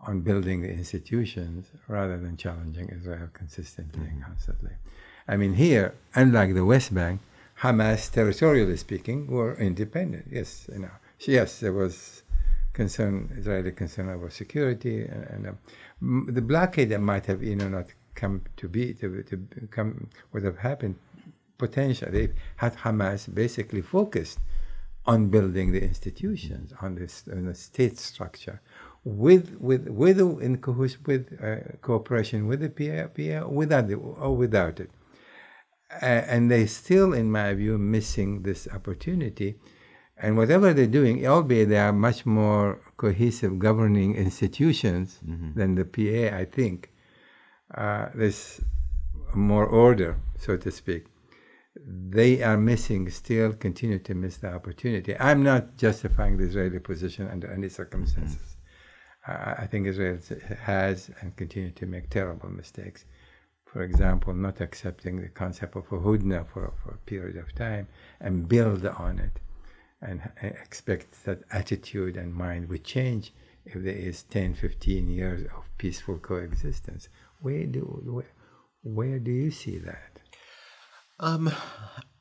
on 0.00 0.20
building 0.20 0.62
the 0.62 0.70
institutions 0.70 1.66
rather 1.88 2.18
than 2.18 2.36
challenging 2.36 2.88
Israel 2.88 3.28
consistently 3.32 4.00
mm-hmm. 4.00 4.16
and 4.16 4.24
constantly. 4.24 4.72
I 5.26 5.36
mean, 5.36 5.54
here, 5.54 5.94
unlike 6.14 6.54
the 6.54 6.64
West 6.64 6.92
Bank, 6.92 7.20
Hamas, 7.60 8.10
territorially 8.10 8.76
speaking, 8.76 9.28
were 9.28 9.54
independent. 9.54 10.26
Yes, 10.30 10.68
you 10.72 10.80
know, 10.80 10.90
yes, 11.20 11.60
there 11.60 11.72
was 11.72 12.23
concern, 12.74 13.32
Israeli 13.38 13.72
concern 13.72 14.10
over 14.10 14.28
security, 14.28 15.04
and, 15.04 15.24
and 15.32 15.46
um, 15.48 16.28
the 16.30 16.42
blockade 16.42 16.90
that 16.90 17.00
might 17.00 17.24
have, 17.26 17.42
you 17.42 17.56
know, 17.56 17.68
not 17.68 17.86
come 18.14 18.42
to 18.56 18.68
be, 18.68 18.92
to, 18.94 19.22
to 19.22 19.36
come, 19.70 20.10
would 20.32 20.44
have 20.44 20.58
happened 20.58 20.96
potentially 21.56 22.30
had 22.56 22.76
Hamas 22.76 23.32
basically 23.32 23.80
focused 23.80 24.38
on 25.06 25.28
building 25.28 25.72
the 25.72 25.82
institutions, 25.82 26.72
on 26.80 26.90
on 27.32 27.44
the 27.46 27.54
state 27.54 27.98
structure, 27.98 28.60
with 29.04 29.56
with 29.60 29.88
with 29.88 30.18
in 30.40 30.58
cahoots 30.58 30.96
with 31.06 31.38
uh, 31.42 31.76
cooperation 31.82 32.46
with 32.46 32.60
the 32.60 32.70
PA, 32.70 33.46
without 33.48 33.88
the, 33.88 33.94
or 33.94 34.36
without 34.36 34.80
it, 34.80 34.90
uh, 36.02 36.04
and 36.04 36.50
they 36.50 36.66
still, 36.66 37.12
in 37.12 37.30
my 37.30 37.52
view, 37.54 37.78
missing 37.78 38.42
this 38.42 38.66
opportunity. 38.72 39.56
And 40.16 40.36
whatever 40.36 40.72
they're 40.72 40.86
doing, 40.86 41.26
albeit 41.26 41.68
they 41.68 41.78
are 41.78 41.92
much 41.92 42.24
more 42.24 42.80
cohesive 42.96 43.58
governing 43.58 44.14
institutions 44.14 45.18
mm-hmm. 45.26 45.58
than 45.58 45.74
the 45.74 45.84
PA, 45.84 46.36
I 46.36 46.44
think, 46.44 46.92
uh, 47.74 48.06
there's 48.14 48.60
more 49.34 49.66
order, 49.66 50.16
so 50.38 50.56
to 50.56 50.70
speak 50.70 51.06
they 51.86 52.42
are 52.42 52.56
missing, 52.56 53.10
still 53.10 53.52
continue 53.52 53.98
to 53.98 54.14
miss 54.14 54.36
the 54.36 54.52
opportunity. 54.52 55.18
I'm 55.18 55.42
not 55.42 55.76
justifying 55.76 56.36
the 56.36 56.44
Israeli 56.44 56.78
position 56.78 57.28
under 57.28 57.50
any 57.50 57.68
circumstances. 57.68 58.36
Mm-hmm. 58.36 59.62
I 59.62 59.66
think 59.66 59.86
Israel 59.86 60.18
has 60.60 61.10
and 61.20 61.34
continue 61.34 61.70
to 61.70 61.86
make 61.86 62.10
terrible 62.10 62.50
mistakes. 62.50 63.06
For 63.64 63.82
example, 63.82 64.34
not 64.34 64.60
accepting 64.60 65.20
the 65.20 65.28
concept 65.28 65.76
of 65.76 65.90
a 65.90 65.98
hudna 65.98 66.46
for, 66.46 66.72
for 66.82 66.90
a 66.90 66.98
period 66.98 67.38
of 67.38 67.54
time 67.54 67.88
and 68.20 68.46
build 68.46 68.84
on 68.84 69.18
it 69.18 69.40
and 70.04 70.30
expect 70.40 71.24
that 71.24 71.42
attitude 71.50 72.16
and 72.16 72.34
mind 72.34 72.68
would 72.68 72.84
change 72.84 73.32
if 73.64 73.82
there 73.82 73.94
is 73.94 74.22
10, 74.24 74.54
15 74.54 75.08
years 75.08 75.42
of 75.56 75.64
peaceful 75.78 76.18
coexistence. 76.18 77.08
Where 77.40 77.66
do, 77.66 77.80
where, 78.04 78.32
where 78.82 79.18
do 79.18 79.30
you 79.30 79.50
see 79.50 79.78
that? 79.78 80.20
Um, 81.18 81.50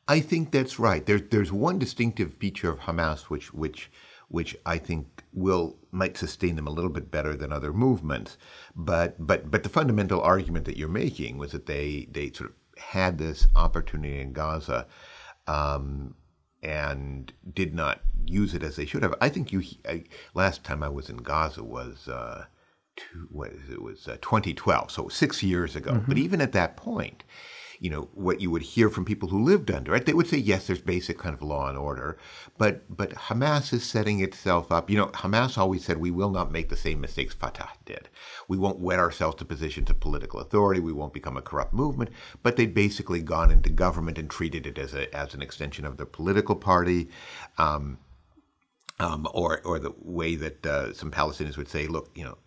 I 0.07 0.19
think 0.19 0.51
that's 0.51 0.79
right. 0.79 1.05
There's 1.05 1.23
there's 1.29 1.51
one 1.51 1.79
distinctive 1.79 2.33
feature 2.35 2.69
of 2.69 2.81
Hamas 2.81 3.23
which 3.23 3.53
which 3.53 3.89
which 4.27 4.55
I 4.65 4.77
think 4.77 5.23
will 5.31 5.77
might 5.91 6.17
sustain 6.17 6.55
them 6.55 6.67
a 6.67 6.71
little 6.71 6.89
bit 6.89 7.11
better 7.11 7.35
than 7.35 7.51
other 7.51 7.73
movements. 7.73 8.37
But 8.75 9.15
but 9.25 9.49
but 9.49 9.63
the 9.63 9.69
fundamental 9.69 10.21
argument 10.21 10.65
that 10.65 10.77
you're 10.77 10.89
making 10.89 11.37
was 11.37 11.51
that 11.51 11.65
they 11.65 12.07
they 12.11 12.31
sort 12.31 12.51
of 12.51 12.55
had 12.77 13.17
this 13.17 13.47
opportunity 13.55 14.19
in 14.19 14.33
Gaza. 14.33 14.87
Um, 15.47 16.15
and 16.63 17.33
did 17.53 17.75
not 17.75 17.99
use 18.25 18.53
it 18.53 18.63
as 18.63 18.77
they 18.77 18.85
should 18.85 19.03
have. 19.03 19.13
I 19.21 19.29
think 19.29 19.51
you. 19.51 19.61
I, 19.87 20.05
last 20.33 20.63
time 20.63 20.81
I 20.81 20.89
was 20.89 21.09
in 21.09 21.17
Gaza 21.17 21.63
was 21.63 22.07
uh, 22.07 22.45
two, 22.95 23.27
what 23.31 23.51
is 23.51 23.69
it, 23.69 23.73
it 23.73 23.81
was 23.81 24.07
uh, 24.07 24.17
2012, 24.21 24.89
so 24.89 25.07
six 25.09 25.43
years 25.43 25.75
ago. 25.75 25.91
Mm-hmm. 25.91 26.05
But 26.07 26.17
even 26.17 26.41
at 26.41 26.53
that 26.53 26.77
point, 26.77 27.23
you 27.83 27.89
know, 27.89 28.07
what 28.13 28.39
you 28.39 28.49
would 28.49 28.61
hear 28.61 28.89
from 28.89 29.03
people 29.03 29.27
who 29.27 29.43
lived 29.43 29.69
under 29.69 29.93
it. 29.93 30.05
They 30.05 30.13
would 30.13 30.27
say, 30.27 30.37
yes, 30.37 30.67
there's 30.67 30.79
basic 30.79 31.17
kind 31.17 31.35
of 31.35 31.41
law 31.41 31.67
and 31.67 31.77
order, 31.77 32.17
but 32.57 32.83
but 32.89 33.09
Hamas 33.11 33.73
is 33.73 33.83
setting 33.83 34.21
itself 34.21 34.71
up. 34.71 34.89
You 34.89 34.95
know, 34.95 35.07
Hamas 35.07 35.57
always 35.57 35.83
said 35.83 35.97
we 35.97 36.09
will 36.09 36.29
not 36.29 36.49
make 36.49 36.69
the 36.69 36.77
same 36.77 37.01
mistakes 37.01 37.35
Fatah 37.35 37.71
did. 37.83 38.07
We 38.47 38.57
won't 38.57 38.79
wed 38.79 38.99
ourselves 38.99 39.35
to 39.35 39.45
positions 39.45 39.89
of 39.89 39.99
political 39.99 40.39
authority. 40.39 40.79
We 40.79 40.93
won't 40.93 41.11
become 41.11 41.35
a 41.35 41.41
corrupt 41.41 41.73
movement. 41.73 42.11
But 42.41 42.55
they'd 42.55 42.73
basically 42.73 43.21
gone 43.21 43.51
into 43.51 43.69
government 43.69 44.17
and 44.17 44.29
treated 44.29 44.65
it 44.65 44.77
as 44.77 44.93
a 44.93 45.13
as 45.13 45.33
an 45.33 45.41
extension 45.41 45.83
of 45.83 45.97
their 45.97 46.05
political 46.05 46.55
party. 46.55 47.09
Um, 47.57 47.97
um, 48.99 49.27
or, 49.33 49.59
or 49.65 49.79
the 49.79 49.93
way 49.99 50.35
that 50.35 50.65
uh, 50.65 50.93
some 50.93 51.11
Palestinians 51.11 51.57
would 51.57 51.67
say, 51.67 51.87
look, 51.87 52.11
you 52.15 52.23
know, 52.23 52.37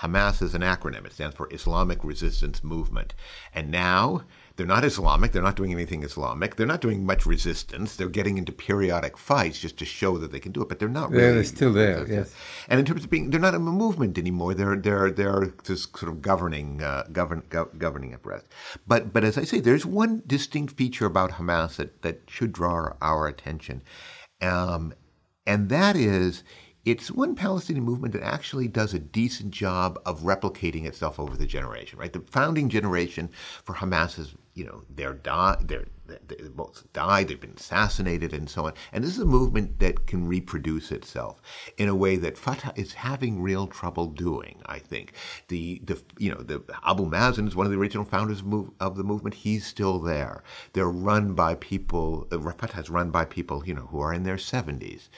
Hamas 0.00 0.42
is 0.42 0.54
an 0.54 0.62
acronym. 0.62 1.06
It 1.06 1.12
stands 1.12 1.34
for 1.34 1.52
Islamic 1.52 2.04
Resistance 2.04 2.62
Movement. 2.62 3.14
And 3.54 3.70
now 3.70 4.22
they're 4.56 4.66
not 4.66 4.84
Islamic. 4.84 5.32
They're 5.32 5.42
not 5.42 5.56
doing 5.56 5.72
anything 5.72 6.02
Islamic. 6.02 6.56
They're 6.56 6.66
not 6.66 6.80
doing 6.80 7.04
much 7.04 7.26
resistance. 7.26 7.96
They're 7.96 8.08
getting 8.08 8.38
into 8.38 8.52
periodic 8.52 9.18
fights 9.18 9.58
just 9.58 9.76
to 9.78 9.84
show 9.84 10.16
that 10.18 10.32
they 10.32 10.40
can 10.40 10.52
do 10.52 10.62
it, 10.62 10.68
but 10.68 10.78
they're 10.78 10.88
not 10.88 11.10
really. 11.10 11.34
They're 11.34 11.44
still 11.44 11.72
there, 11.72 12.06
yes. 12.08 12.34
And 12.68 12.80
in 12.80 12.86
terms 12.86 13.04
of 13.04 13.10
being, 13.10 13.30
they're 13.30 13.40
not 13.40 13.54
a 13.54 13.58
movement 13.58 14.16
anymore. 14.16 14.54
They're 14.54 14.76
they're 14.76 15.10
they're 15.10 15.52
just 15.62 15.96
sort 15.96 16.10
of 16.10 16.22
governing 16.22 16.82
uh, 16.82 17.04
govern 17.12 17.42
go, 17.50 17.66
governing 17.76 18.14
apparatus. 18.14 18.48
But 18.86 19.12
but 19.12 19.24
as 19.24 19.36
I 19.36 19.44
say, 19.44 19.60
there's 19.60 19.84
one 19.84 20.22
distinct 20.26 20.74
feature 20.76 21.06
about 21.06 21.32
Hamas 21.32 21.76
that 21.76 22.00
that 22.02 22.22
should 22.28 22.52
draw 22.52 22.72
our, 22.72 22.96
our 23.02 23.28
attention, 23.28 23.82
um, 24.40 24.94
and 25.46 25.68
that 25.68 25.96
is 25.96 26.42
it's 26.86 27.10
one 27.10 27.34
Palestinian 27.34 27.84
movement 27.84 28.14
that 28.14 28.22
actually 28.22 28.68
does 28.68 28.94
a 28.94 29.00
decent 29.00 29.50
job 29.50 29.98
of 30.06 30.20
replicating 30.20 30.86
itself 30.86 31.18
over 31.18 31.36
the 31.36 31.44
generation, 31.44 31.98
right? 31.98 32.12
The 32.12 32.20
founding 32.20 32.68
generation 32.68 33.28
for 33.64 33.74
Hamas 33.74 34.20
is 34.20 34.36
you 34.56 34.64
know, 34.64 34.82
they're 34.88 35.12
die, 35.12 35.58
they're, 35.60 35.84
they 36.06 36.48
both 36.48 36.90
died, 36.94 37.28
they've 37.28 37.38
been 37.38 37.52
assassinated, 37.58 38.32
and 38.32 38.48
so 38.48 38.64
on. 38.64 38.72
And 38.90 39.04
this 39.04 39.12
is 39.12 39.18
a 39.18 39.26
movement 39.26 39.78
that 39.80 40.06
can 40.06 40.26
reproduce 40.26 40.90
itself 40.90 41.42
in 41.76 41.88
a 41.90 41.94
way 41.94 42.16
that 42.16 42.38
Fatah 42.38 42.72
is 42.74 42.94
having 42.94 43.42
real 43.42 43.66
trouble 43.66 44.06
doing. 44.06 44.62
I 44.64 44.78
think 44.78 45.12
the 45.48 45.82
the 45.84 46.02
you 46.16 46.30
know 46.30 46.40
the 46.40 46.62
Abu 46.86 47.04
Mazen 47.04 47.46
is 47.46 47.54
one 47.54 47.66
of 47.66 47.72
the 47.72 47.78
original 47.78 48.06
founders 48.06 48.40
of, 48.40 48.46
move, 48.46 48.70
of 48.80 48.96
the 48.96 49.04
movement. 49.04 49.34
He's 49.34 49.66
still 49.66 49.98
there. 49.98 50.42
They're 50.72 50.88
run 50.88 51.34
by 51.34 51.54
people. 51.56 52.26
Uh, 52.32 52.38
Fatah 52.38 52.80
is 52.80 52.88
run 52.88 53.10
by 53.10 53.26
people 53.26 53.62
you 53.66 53.74
know 53.74 53.88
who 53.90 54.00
are 54.00 54.14
in 54.14 54.24
their 54.24 54.38
seventies, 54.38 55.10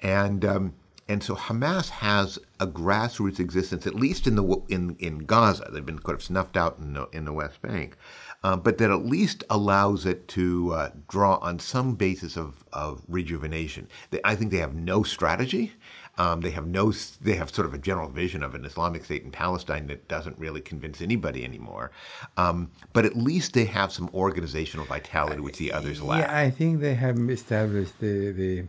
and. 0.00 0.44
Um, 0.44 0.74
and 1.06 1.22
so 1.22 1.34
Hamas 1.36 1.90
has 1.90 2.38
a 2.58 2.66
grassroots 2.66 3.38
existence, 3.38 3.86
at 3.86 3.94
least 3.94 4.26
in 4.26 4.36
the 4.36 4.62
in, 4.68 4.96
in 4.98 5.18
Gaza. 5.18 5.68
They've 5.70 5.84
been 5.84 5.98
kind 5.98 6.16
of 6.16 6.22
snuffed 6.22 6.56
out 6.56 6.78
in 6.78 6.94
the, 6.94 7.06
in 7.12 7.26
the 7.26 7.32
West 7.32 7.60
Bank, 7.60 7.96
uh, 8.44 8.54
but 8.54 8.76
that 8.78 8.90
at 8.90 9.06
least 9.06 9.42
allows 9.48 10.04
it 10.04 10.28
to 10.28 10.72
uh, 10.74 10.90
draw 11.08 11.36
on 11.36 11.58
some 11.58 11.94
basis 11.94 12.36
of, 12.36 12.62
of 12.74 13.02
rejuvenation. 13.08 13.88
They, 14.10 14.20
I 14.22 14.36
think 14.36 14.50
they 14.50 14.58
have 14.58 14.74
no 14.74 15.02
strategy. 15.02 15.72
Um, 16.18 16.42
they 16.42 16.50
have 16.50 16.66
no. 16.66 16.92
They 17.20 17.34
have 17.34 17.52
sort 17.52 17.66
of 17.66 17.74
a 17.74 17.78
general 17.78 18.08
vision 18.08 18.44
of 18.44 18.54
an 18.54 18.64
Islamic 18.64 19.04
state 19.04 19.24
in 19.24 19.32
Palestine 19.32 19.88
that 19.88 20.06
doesn't 20.06 20.38
really 20.38 20.60
convince 20.60 21.00
anybody 21.00 21.42
anymore. 21.42 21.90
Um, 22.36 22.70
but 22.92 23.04
at 23.04 23.16
least 23.16 23.52
they 23.54 23.64
have 23.64 23.92
some 23.92 24.08
organizational 24.14 24.86
vitality, 24.86 25.40
which 25.40 25.58
the 25.58 25.72
others 25.72 26.00
lack. 26.00 26.20
Yeah, 26.20 26.38
I 26.38 26.50
think 26.50 26.80
they 26.80 26.94
have 26.94 27.18
established 27.30 27.98
the 27.98 28.30
the 28.30 28.64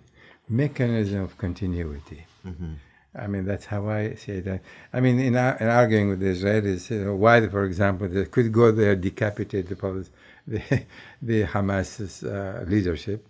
mechanism 0.50 1.22
of 1.22 1.38
continuity. 1.38 2.25
Mm-hmm. 2.48 2.74
I 3.17 3.27
mean, 3.27 3.45
that's 3.45 3.65
how 3.65 3.88
I 3.89 4.15
say 4.15 4.41
that. 4.41 4.62
I 4.93 5.00
mean, 5.00 5.19
in, 5.19 5.36
in 5.36 5.36
arguing 5.36 6.10
with 6.10 6.19
the 6.19 6.27
Israelis, 6.27 6.89
you 6.89 7.05
know, 7.05 7.15
why, 7.15 7.48
for 7.48 7.63
example, 7.63 8.07
they 8.07 8.25
could 8.25 8.51
go 8.51 8.72
there, 8.72 8.95
decapitate 8.95 9.69
the, 9.69 10.07
the, 10.48 10.84
the 11.22 11.43
Hamas's 11.43 12.24
uh, 12.24 12.65
leadership, 12.67 13.25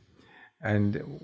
and 0.62 1.22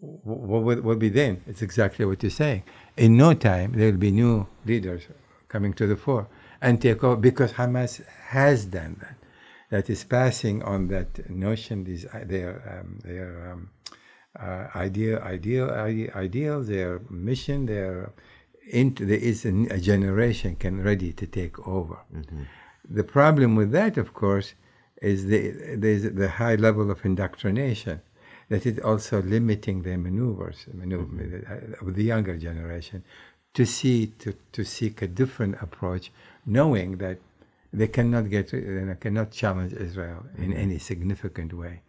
what 0.00 0.62
will, 0.62 0.80
will 0.80 0.96
be 0.96 1.08
then? 1.08 1.42
It's 1.46 1.62
exactly 1.62 2.04
what 2.04 2.22
you're 2.22 2.30
saying. 2.30 2.64
In 2.96 3.16
no 3.16 3.34
time, 3.34 3.72
there 3.72 3.90
will 3.90 3.98
be 3.98 4.10
new 4.10 4.46
leaders 4.66 5.02
coming 5.48 5.72
to 5.74 5.86
the 5.86 5.96
fore 5.96 6.26
and 6.60 6.80
take 6.80 7.04
over 7.04 7.16
because 7.16 7.52
Hamas 7.52 8.04
has 8.28 8.64
done 8.64 8.96
that. 9.00 9.16
That 9.70 9.88
is 9.88 10.04
passing 10.04 10.62
on 10.62 10.88
that 10.88 11.30
notion, 11.30 11.84
these, 11.84 12.04
their, 12.24 12.80
um, 12.80 12.98
their 13.02 13.52
um, 13.52 13.70
uh, 14.38 14.66
ideal, 14.74 15.18
ideal, 15.18 15.70
ideal, 16.14 16.62
their 16.62 17.00
mission, 17.10 17.66
their 17.66 18.12
into 18.70 19.04
there 19.04 19.18
is 19.18 19.44
a, 19.44 19.50
a, 19.70 19.78
generation 19.78 20.56
can 20.56 20.82
ready 20.82 21.12
to 21.12 21.26
take 21.26 21.66
over. 21.66 21.98
Mm-hmm. 22.14 22.44
The 22.88 23.04
problem 23.04 23.56
with 23.56 23.72
that, 23.72 23.98
of 23.98 24.14
course, 24.14 24.54
is 25.02 25.26
the 25.26 25.76
there's 25.76 26.04
the 26.04 26.28
high 26.28 26.54
level 26.54 26.90
of 26.90 27.04
indoctrination 27.04 28.00
that 28.48 28.64
is 28.64 28.78
also 28.78 29.20
limiting 29.20 29.82
their 29.82 29.98
maneuvers, 29.98 30.66
maneuver, 30.72 31.04
mm-hmm. 31.04 31.86
of 31.86 31.94
the 31.94 32.04
younger 32.04 32.36
generation, 32.36 33.04
to 33.54 33.66
see 33.66 34.06
to, 34.20 34.34
to 34.52 34.64
seek 34.64 35.02
a 35.02 35.08
different 35.08 35.56
approach, 35.60 36.10
knowing 36.46 36.98
that 36.98 37.18
they 37.72 37.88
cannot 37.88 38.30
get 38.30 38.52
you 38.52 38.60
know, 38.60 38.94
cannot 38.94 39.30
challenge 39.30 39.72
Israel 39.74 40.24
mm-hmm. 40.24 40.44
in 40.44 40.52
any 40.54 40.78
significant 40.78 41.52
way 41.52 41.82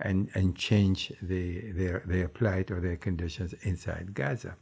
and, 0.00 0.28
and 0.34 0.56
change 0.56 1.12
the, 1.22 1.72
their, 1.72 2.02
their 2.06 2.28
plight 2.28 2.70
or 2.70 2.80
their 2.80 2.96
conditions 2.96 3.54
inside 3.62 4.14
Gaza. 4.14 4.56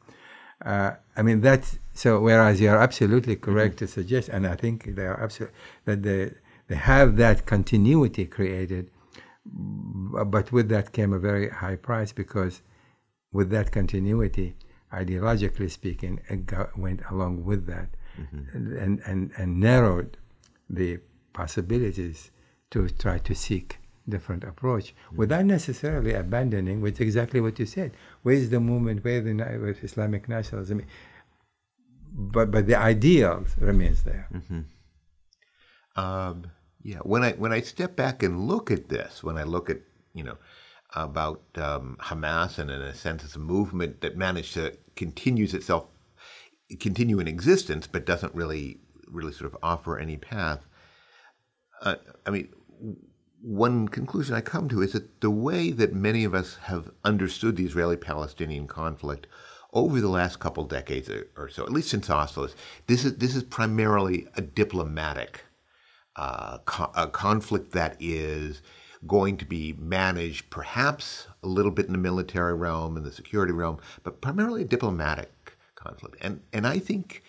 Uh, 0.64 0.92
I 1.16 1.22
mean, 1.22 1.40
that's 1.40 1.78
so. 1.92 2.20
Whereas 2.20 2.60
you 2.60 2.70
are 2.70 2.78
absolutely 2.78 3.36
correct 3.36 3.76
mm-hmm. 3.76 3.86
to 3.86 3.92
suggest, 3.92 4.28
and 4.28 4.46
I 4.46 4.54
think 4.54 4.94
they 4.94 5.04
are 5.04 5.20
absolutely 5.20 5.56
that 5.84 6.02
they 6.02 6.32
they 6.68 6.76
have 6.76 7.16
that 7.16 7.44
continuity 7.44 8.24
created, 8.24 8.90
but 9.44 10.52
with 10.52 10.68
that 10.68 10.92
came 10.92 11.12
a 11.12 11.18
very 11.18 11.50
high 11.50 11.76
price 11.76 12.12
because 12.12 12.62
with 13.32 13.50
that 13.50 13.72
continuity, 13.72 14.54
ideologically 14.92 15.70
speaking, 15.70 16.20
it 16.28 16.46
got, 16.46 16.78
went 16.78 17.02
along 17.10 17.44
with 17.44 17.66
that, 17.66 17.88
mm-hmm. 18.18 18.76
and, 18.78 19.00
and 19.04 19.32
and 19.36 19.60
narrowed 19.60 20.16
the 20.70 21.00
possibilities 21.32 22.30
to 22.70 22.88
try 22.88 23.18
to 23.18 23.34
seek 23.34 23.78
different 24.08 24.44
approach 24.44 24.94
without 25.14 25.44
necessarily 25.44 26.12
abandoning 26.12 26.82
what's 26.82 27.00
exactly 27.00 27.40
what 27.40 27.58
you 27.58 27.66
said. 27.66 27.92
Where 28.22 28.34
is 28.34 28.50
the 28.50 28.60
movement? 28.60 29.04
Where 29.04 29.20
the 29.20 29.32
where 29.34 29.76
Islamic 29.82 30.28
nationalism? 30.28 30.82
But 32.12 32.50
but 32.50 32.66
the 32.66 32.76
ideal 32.76 33.44
remains 33.58 34.02
there. 34.02 34.28
Mm-hmm. 34.32 36.00
Um, 36.00 36.50
yeah, 36.82 36.98
when 36.98 37.22
I 37.22 37.32
when 37.32 37.52
I 37.52 37.60
step 37.60 37.96
back 37.96 38.22
and 38.22 38.46
look 38.46 38.70
at 38.70 38.88
this, 38.88 39.22
when 39.22 39.38
I 39.38 39.44
look 39.44 39.70
at 39.70 39.80
you 40.12 40.24
know 40.24 40.36
about 40.94 41.42
um, 41.56 41.96
Hamas 42.00 42.58
and 42.58 42.70
in 42.70 42.80
a 42.80 42.94
sense 42.94 43.24
it's 43.24 43.36
a 43.36 43.40
movement 43.40 44.00
that 44.02 44.16
managed 44.16 44.54
to 44.54 44.76
continues 44.94 45.54
itself 45.54 45.88
continue 46.78 47.18
in 47.18 47.26
existence 47.26 47.86
but 47.86 48.06
doesn't 48.06 48.34
really 48.34 48.78
really 49.08 49.32
sort 49.32 49.52
of 49.52 49.58
offer 49.62 49.98
any 49.98 50.16
path. 50.16 50.66
Uh, 51.82 51.96
I 52.26 52.30
mean, 52.30 52.48
one 53.44 53.88
conclusion 53.88 54.34
I 54.34 54.40
come 54.40 54.70
to 54.70 54.80
is 54.80 54.92
that 54.92 55.20
the 55.20 55.30
way 55.30 55.70
that 55.70 55.92
many 55.92 56.24
of 56.24 56.34
us 56.34 56.56
have 56.62 56.90
understood 57.04 57.56
the 57.56 57.66
Israeli-Palestinian 57.66 58.66
conflict 58.66 59.26
over 59.74 60.00
the 60.00 60.08
last 60.08 60.38
couple 60.38 60.64
decades 60.64 61.10
or 61.36 61.48
so, 61.50 61.64
at 61.64 61.72
least 61.72 61.90
since 61.90 62.08
Oslo, 62.08 62.48
this 62.86 63.04
is 63.04 63.16
this 63.18 63.36
is 63.36 63.42
primarily 63.42 64.28
a 64.34 64.40
diplomatic 64.40 65.44
uh, 66.16 66.58
co- 66.58 66.92
a 66.94 67.06
conflict 67.06 67.72
that 67.72 67.96
is 68.00 68.62
going 69.06 69.36
to 69.36 69.44
be 69.44 69.74
managed 69.78 70.48
perhaps 70.48 71.26
a 71.42 71.48
little 71.48 71.72
bit 71.72 71.86
in 71.86 71.92
the 71.92 71.98
military 71.98 72.54
realm 72.54 72.96
and 72.96 73.04
the 73.04 73.12
security 73.12 73.52
realm, 73.52 73.78
but 74.02 74.22
primarily 74.22 74.62
a 74.62 74.64
diplomatic 74.66 75.58
conflict. 75.74 76.16
And 76.22 76.40
and 76.52 76.66
I 76.66 76.78
think 76.78 77.22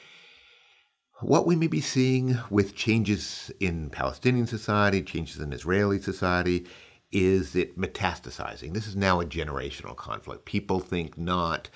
what 1.22 1.46
we 1.46 1.56
may 1.56 1.68
be 1.68 1.82
seeing 1.82 2.38
with 2.50 2.76
changes 2.76 3.52
in 3.60 3.90
Palestinian 3.90 4.48
society, 4.48 5.02
changes 5.02 5.40
in 5.40 5.54
Israeli 5.54 6.00
society, 6.00 6.66
is 7.12 7.56
it 7.56 7.80
metastasizing. 7.80 8.74
This 8.74 8.88
is 8.88 8.96
now 8.96 9.22
a 9.22 9.26
generational 9.26 9.96
conflict. 9.96 10.46
People 10.46 10.80
think 10.80 11.18
not 11.18 11.70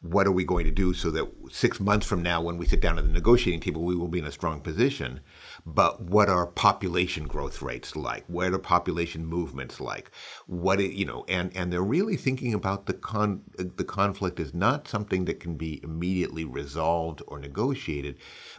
what 0.00 0.26
are 0.26 0.32
we 0.32 0.44
going 0.44 0.64
to 0.64 0.70
do 0.70 0.94
so 0.94 1.10
that 1.10 1.30
six 1.50 1.80
months 1.80 2.06
from 2.06 2.22
now, 2.22 2.40
when 2.40 2.56
we 2.56 2.66
sit 2.66 2.80
down 2.80 2.98
at 2.98 3.04
the 3.04 3.10
negotiating 3.10 3.60
table, 3.60 3.82
we 3.82 3.96
will 3.96 4.08
be 4.08 4.18
in 4.18 4.26
a 4.26 4.32
strong 4.32 4.60
position. 4.60 5.20
But 5.64 6.02
what 6.02 6.28
are 6.28 6.46
population 6.46 7.26
growth 7.26 7.62
rates 7.62 7.96
like? 7.96 8.24
What 8.26 8.52
are 8.52 8.58
population 8.58 9.24
movements 9.24 9.80
like? 9.80 10.10
What 10.46 10.80
it, 10.80 10.92
you 10.92 11.04
know, 11.04 11.24
and 11.28 11.56
and 11.56 11.72
they're 11.72 11.82
really 11.82 12.16
thinking 12.16 12.52
about 12.52 12.86
the 12.86 12.94
con 12.94 13.42
the 13.56 13.84
conflict 13.84 14.40
is 14.40 14.52
not 14.52 14.88
something 14.88 15.24
that 15.26 15.40
can 15.40 15.56
be 15.56 15.80
immediately 15.82 16.44
resolved 16.44 17.22
or 17.26 17.38
negotiated, 17.38 18.16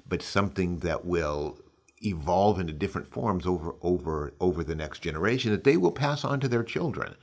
but 0.07 0.21
something 0.21 0.79
that 0.79 1.05
will 1.05 1.59
evolve 2.03 2.59
into 2.59 2.73
different 2.73 3.07
forms 3.07 3.45
over 3.45 3.75
over 3.81 4.33
over 4.39 4.63
the 4.63 4.75
next 4.75 4.99
generation 4.99 5.51
that 5.51 5.63
they 5.63 5.77
will 5.77 5.91
pass 5.91 6.23
on 6.23 6.39
to 6.39 6.47
their 6.47 6.63
children. 6.63 7.15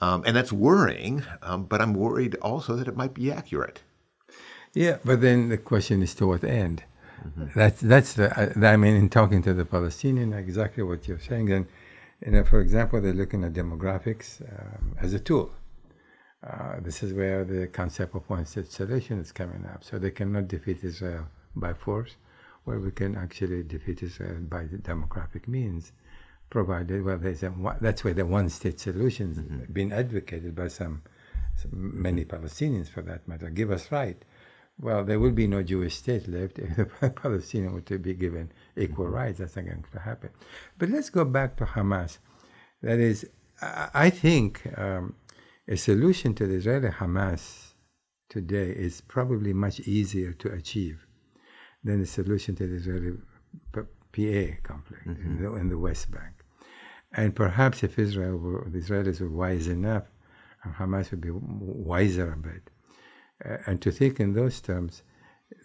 Um, 0.00 0.24
and 0.26 0.34
that's 0.34 0.52
worrying, 0.52 1.22
um, 1.42 1.64
but 1.64 1.80
I'm 1.80 1.94
worried 1.94 2.34
also 2.42 2.74
that 2.74 2.88
it 2.88 2.96
might 2.96 3.14
be 3.14 3.30
accurate. 3.30 3.82
Yeah, 4.74 4.98
but 5.04 5.20
then 5.20 5.48
the 5.48 5.58
question 5.58 6.02
is 6.02 6.14
to 6.16 6.26
what 6.26 6.42
end? 6.42 6.82
Mm-hmm. 7.26 7.58
That's 7.58 7.80
that's 7.80 8.14
the 8.14 8.54
I 8.66 8.76
mean, 8.76 8.94
in 8.94 9.08
talking 9.08 9.42
to 9.42 9.54
the 9.54 9.64
Palestinian, 9.64 10.32
exactly 10.32 10.82
what 10.82 11.06
you're 11.06 11.20
saying. 11.20 11.50
And 11.52 11.66
you 12.24 12.32
know, 12.32 12.44
for 12.44 12.60
example, 12.60 13.00
they're 13.00 13.12
looking 13.12 13.44
at 13.44 13.52
demographics 13.52 14.40
um, 14.42 14.96
as 15.00 15.12
a 15.12 15.18
tool. 15.18 15.50
Uh, 16.44 16.80
this 16.80 17.02
is 17.02 17.12
where 17.12 17.44
the 17.44 17.68
concept 17.68 18.16
of 18.16 18.28
one-state 18.28 18.70
solution 18.70 19.20
is 19.20 19.30
coming 19.30 19.64
up. 19.72 19.84
So 19.84 19.98
they 19.98 20.10
cannot 20.10 20.48
defeat 20.48 20.82
Israel 20.82 21.26
by 21.54 21.72
force, 21.72 22.16
where 22.64 22.80
we 22.80 22.90
can 22.90 23.16
actually 23.16 23.62
defeat 23.62 24.02
Israel 24.02 24.40
by 24.40 24.64
the 24.64 24.78
demographic 24.78 25.46
means 25.46 25.92
provided, 26.52 27.02
well, 27.02 27.16
there's 27.16 27.42
a, 27.42 27.52
that's 27.80 28.04
where 28.04 28.12
the 28.12 28.26
one-state 28.26 28.78
solution 28.78 29.28
has 29.28 29.38
mm-hmm. 29.38 29.72
been 29.72 29.90
advocated 29.90 30.54
by 30.54 30.68
some, 30.68 31.02
some, 31.56 31.70
many 31.72 32.24
Palestinians, 32.24 32.88
for 32.88 33.02
that 33.02 33.26
matter. 33.26 33.48
Give 33.48 33.70
us 33.70 33.90
right. 33.90 34.22
Well, 34.80 35.04
there 35.04 35.20
will 35.20 35.32
be 35.32 35.46
no 35.46 35.62
Jewish 35.62 35.96
state 35.96 36.26
left 36.28 36.58
if 36.58 36.76
the 36.76 36.84
Palestinians 37.10 37.72
were 37.72 37.80
to 37.82 37.98
be 37.98 38.14
given 38.14 38.50
equal 38.76 39.06
mm-hmm. 39.06 39.14
rights. 39.14 39.38
That's 39.38 39.56
not 39.56 39.66
going 39.66 39.84
to 39.92 39.98
happen. 40.00 40.30
But 40.78 40.88
let's 40.88 41.10
go 41.10 41.24
back 41.24 41.56
to 41.58 41.64
Hamas. 41.64 42.18
That 42.82 42.98
is, 42.98 43.28
I 43.60 44.10
think 44.10 44.66
um, 44.76 45.14
a 45.68 45.76
solution 45.76 46.34
to 46.34 46.46
the 46.46 46.54
Israeli-Hamas 46.54 47.74
today 48.28 48.70
is 48.70 49.00
probably 49.02 49.52
much 49.52 49.80
easier 49.80 50.32
to 50.32 50.50
achieve 50.52 51.06
than 51.84 52.00
the 52.00 52.06
solution 52.06 52.56
to 52.56 52.66
the 52.66 52.74
Israeli 52.76 53.12
PA 53.72 54.56
conflict 54.62 55.06
mm-hmm. 55.06 55.36
in, 55.36 55.42
the, 55.42 55.54
in, 55.54 55.68
the, 55.68 55.78
West 55.78 56.10
Bank. 56.10 56.34
And 57.12 57.36
perhaps 57.36 57.82
if 57.82 57.98
Israel 57.98 58.36
were, 58.38 58.66
the 58.68 58.78
Israelis 58.78 59.20
were 59.20 59.28
wise 59.28 59.68
enough, 59.68 60.04
Hamas 60.66 61.10
would 61.10 61.20
be 61.20 61.30
wiser 61.30 62.32
a 62.32 62.36
bit. 62.36 62.70
And 63.66 63.80
to 63.82 63.90
think 63.90 64.20
in 64.20 64.34
those 64.34 64.60
terms, 64.60 65.02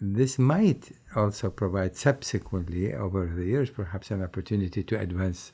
this 0.00 0.38
might 0.38 0.92
also 1.14 1.50
provide 1.50 1.96
subsequently, 1.96 2.94
over 2.94 3.26
the 3.26 3.44
years, 3.44 3.70
perhaps 3.70 4.10
an 4.10 4.22
opportunity 4.22 4.82
to 4.82 4.98
advance 4.98 5.52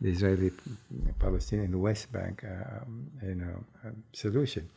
the 0.00 0.10
Israeli 0.10 0.52
Palestinian 1.18 1.78
West 1.80 2.12
Bank 2.12 2.44
uh, 2.44 2.84
you 3.22 3.34
know, 3.34 3.64
um, 3.84 4.04
solution. 4.12 4.70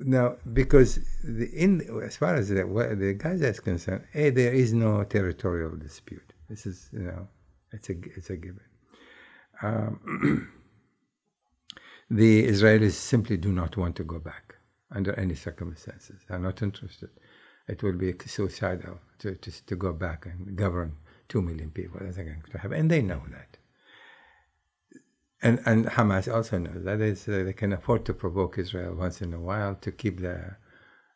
Now, 0.00 0.36
because 0.52 0.98
the, 1.22 1.50
in, 1.54 1.80
as 2.02 2.16
far 2.16 2.34
as 2.34 2.48
the, 2.48 2.64
the 2.98 3.14
Gaza 3.14 3.48
is 3.48 3.60
concerned, 3.60 4.04
a, 4.14 4.30
there 4.30 4.52
is 4.52 4.72
no 4.72 5.04
territorial 5.04 5.76
dispute. 5.76 6.32
This 6.48 6.66
is, 6.66 6.88
you 6.92 7.00
know, 7.00 7.28
it's 7.72 7.90
a, 7.90 7.94
it's 8.16 8.30
a 8.30 8.36
given. 8.36 8.60
Um, 9.62 10.50
the 12.10 12.46
Israelis 12.48 12.92
simply 12.92 13.36
do 13.36 13.52
not 13.52 13.76
want 13.76 13.96
to 13.96 14.04
go 14.04 14.18
back 14.18 14.43
under 14.94 15.12
any 15.18 15.34
circumstances. 15.34 16.20
They're 16.28 16.38
not 16.38 16.62
interested. 16.62 17.10
It 17.68 17.82
will 17.82 17.94
be 17.94 18.14
suicidal 18.26 19.00
to, 19.20 19.34
to, 19.34 19.66
to 19.66 19.76
go 19.76 19.92
back 19.92 20.26
and 20.26 20.56
govern 20.56 20.96
two 21.28 21.42
million 21.42 21.70
people. 21.70 22.00
That's 22.00 22.16
not 22.16 22.24
going 22.24 22.42
to 22.52 22.58
happen. 22.58 22.78
And 22.78 22.90
they 22.90 23.02
know 23.02 23.22
that. 23.30 23.56
And, 25.42 25.60
and 25.66 25.86
Hamas 25.86 26.32
also 26.32 26.58
knows 26.58 26.84
that 26.84 27.00
is, 27.00 27.28
uh, 27.28 27.42
they 27.44 27.52
can 27.52 27.72
afford 27.72 28.04
to 28.06 28.14
provoke 28.14 28.58
Israel 28.58 28.94
once 28.94 29.20
in 29.20 29.34
a 29.34 29.40
while 29.40 29.74
to 29.76 29.92
keep 29.92 30.20
the, 30.20 30.56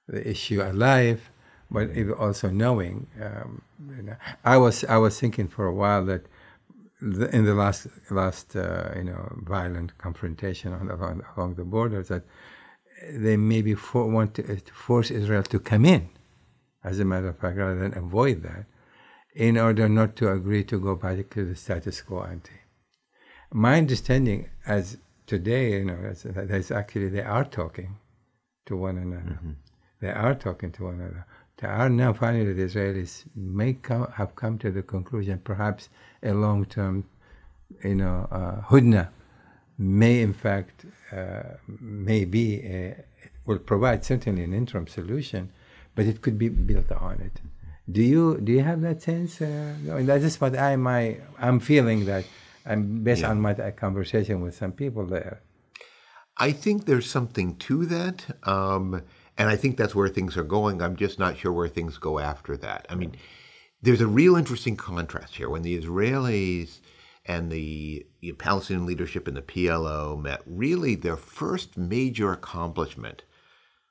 the 0.07 0.29
issue 0.29 0.63
alive, 0.63 1.31
but 1.71 1.91
also 2.19 2.51
knowing, 2.51 3.07
um, 3.23 3.63
you 3.97 4.03
know, 4.03 4.17
I 4.45 4.57
was 4.57 4.85
I 4.85 4.97
was 4.97 5.21
thinking 5.21 5.49
for 5.49 5.67
a 5.67 5.75
while 5.75 6.05
that 6.07 6.27
the, 7.01 7.35
in 7.35 7.45
the 7.45 7.55
last 7.55 7.87
last 8.11 8.57
uh, 8.57 8.91
you 8.97 9.05
know 9.05 9.37
violent 9.43 9.97
confrontation 9.99 10.73
on, 10.73 10.91
along, 10.91 11.23
along 11.37 11.55
the 11.55 11.65
borders 11.65 12.09
that 12.09 12.25
they 13.11 13.37
maybe 13.37 13.75
for, 13.75 14.07
want 14.07 14.35
to, 14.35 14.43
to, 14.43 14.73
force 14.73 15.11
Israel 15.11 15.43
to 15.45 15.59
come 15.59 15.85
in, 15.85 16.09
as 16.85 16.99
a 16.99 17.05
matter 17.05 17.29
of 17.29 17.39
fact, 17.39 17.57
rather 17.57 17.79
than 17.79 17.97
avoid 17.97 18.43
that, 18.43 18.67
in 19.35 19.59
order 19.59 19.89
not 19.89 20.17
to 20.17 20.31
agree 20.31 20.65
to 20.65 20.79
go 20.81 20.95
back 20.95 21.31
to 21.31 21.45
the 21.45 21.55
status 21.55 22.01
quo 22.01 22.23
ante. 22.23 22.53
My 23.53 23.79
understanding, 23.79 24.51
as 24.67 24.99
today, 25.27 25.73
you 25.79 25.85
know, 25.85 26.13
that's 26.25 26.71
actually 26.71 27.09
they 27.09 27.23
are 27.23 27.45
talking 27.45 27.97
to 28.67 28.77
one 28.77 28.99
another. 28.99 29.39
Mm-hmm. 29.39 29.53
They 30.01 30.11
are 30.11 30.35
talking 30.35 30.73
to 30.73 30.85
one 30.85 30.95
another. 30.95 31.27
They 31.59 31.69
are 31.69 31.89
now 31.89 32.13
finally 32.13 32.53
the 32.53 32.63
Israelis 32.63 33.25
may 33.35 33.73
come, 33.75 34.11
have 34.13 34.37
come 34.37 34.59
to 34.59 34.71
the 34.71 34.83
conclusion, 34.83 35.41
perhaps 35.43 35.89
a 36.23 36.33
long-term, 36.33 37.05
you 37.83 37.97
know, 37.97 38.29
uh, 38.31 38.61
hudna 38.63 39.09
may 39.79 40.21
in 40.21 40.33
fact 40.33 40.85
uh, 41.13 41.55
may 41.81 42.25
be 42.25 42.61
a, 42.65 43.05
will 43.47 43.59
provide 43.59 44.05
certainly 44.05 44.43
an 44.43 44.53
interim 44.53 44.87
solution, 44.87 45.53
but 45.95 46.07
it 46.07 46.21
could 46.21 46.39
be 46.39 46.49
built 46.49 46.91
on 46.93 47.21
it. 47.21 47.41
Do 47.91 48.03
you 48.03 48.39
do 48.41 48.53
you 48.53 48.63
have 48.63 48.83
that 48.83 49.01
sense? 49.03 49.41
Uh, 49.41 49.75
that 49.85 50.23
is 50.23 50.41
what 50.41 50.59
I 50.59 50.77
my 50.77 51.19
I'm 51.39 51.61
feeling 51.61 52.05
that 52.07 52.25
I'm 52.67 53.03
based 53.03 53.23
yeah. 53.23 53.31
on 53.31 53.41
my 53.41 53.55
conversation 53.71 54.43
with 54.43 54.55
some 54.55 54.73
people 54.73 55.07
there. 55.07 55.41
I 56.37 56.53
think 56.53 56.85
there's 56.85 57.11
something 57.11 57.57
to 57.57 57.87
that. 57.87 58.27
Um, 58.45 59.03
and 59.39 59.49
I 59.49 59.57
think 59.57 59.77
that's 59.77 59.95
where 59.95 60.09
things 60.09 60.37
are 60.37 60.45
going. 60.45 60.83
I'm 60.83 60.97
just 60.97 61.19
not 61.19 61.39
sure 61.39 61.53
where 61.53 61.69
things 61.69 61.97
go 61.97 62.19
after 62.19 62.57
that. 62.59 62.87
I 62.91 62.95
mean, 62.97 63.17
there's 63.83 64.01
a 64.01 64.07
real 64.07 64.37
interesting 64.37 64.77
contrast 64.77 65.37
here. 65.37 65.49
When 65.49 65.63
the 65.63 65.81
Israelis 65.81 66.81
and 67.29 67.53
the 67.53 68.07
Palestinian 68.39 68.87
leadership 68.87 69.29
and 69.29 69.37
the 69.37 69.43
PLO 69.43 70.21
met, 70.21 70.41
really 70.47 70.95
their 70.95 71.17
first 71.17 71.77
major 71.77 72.33
accomplishment 72.33 73.23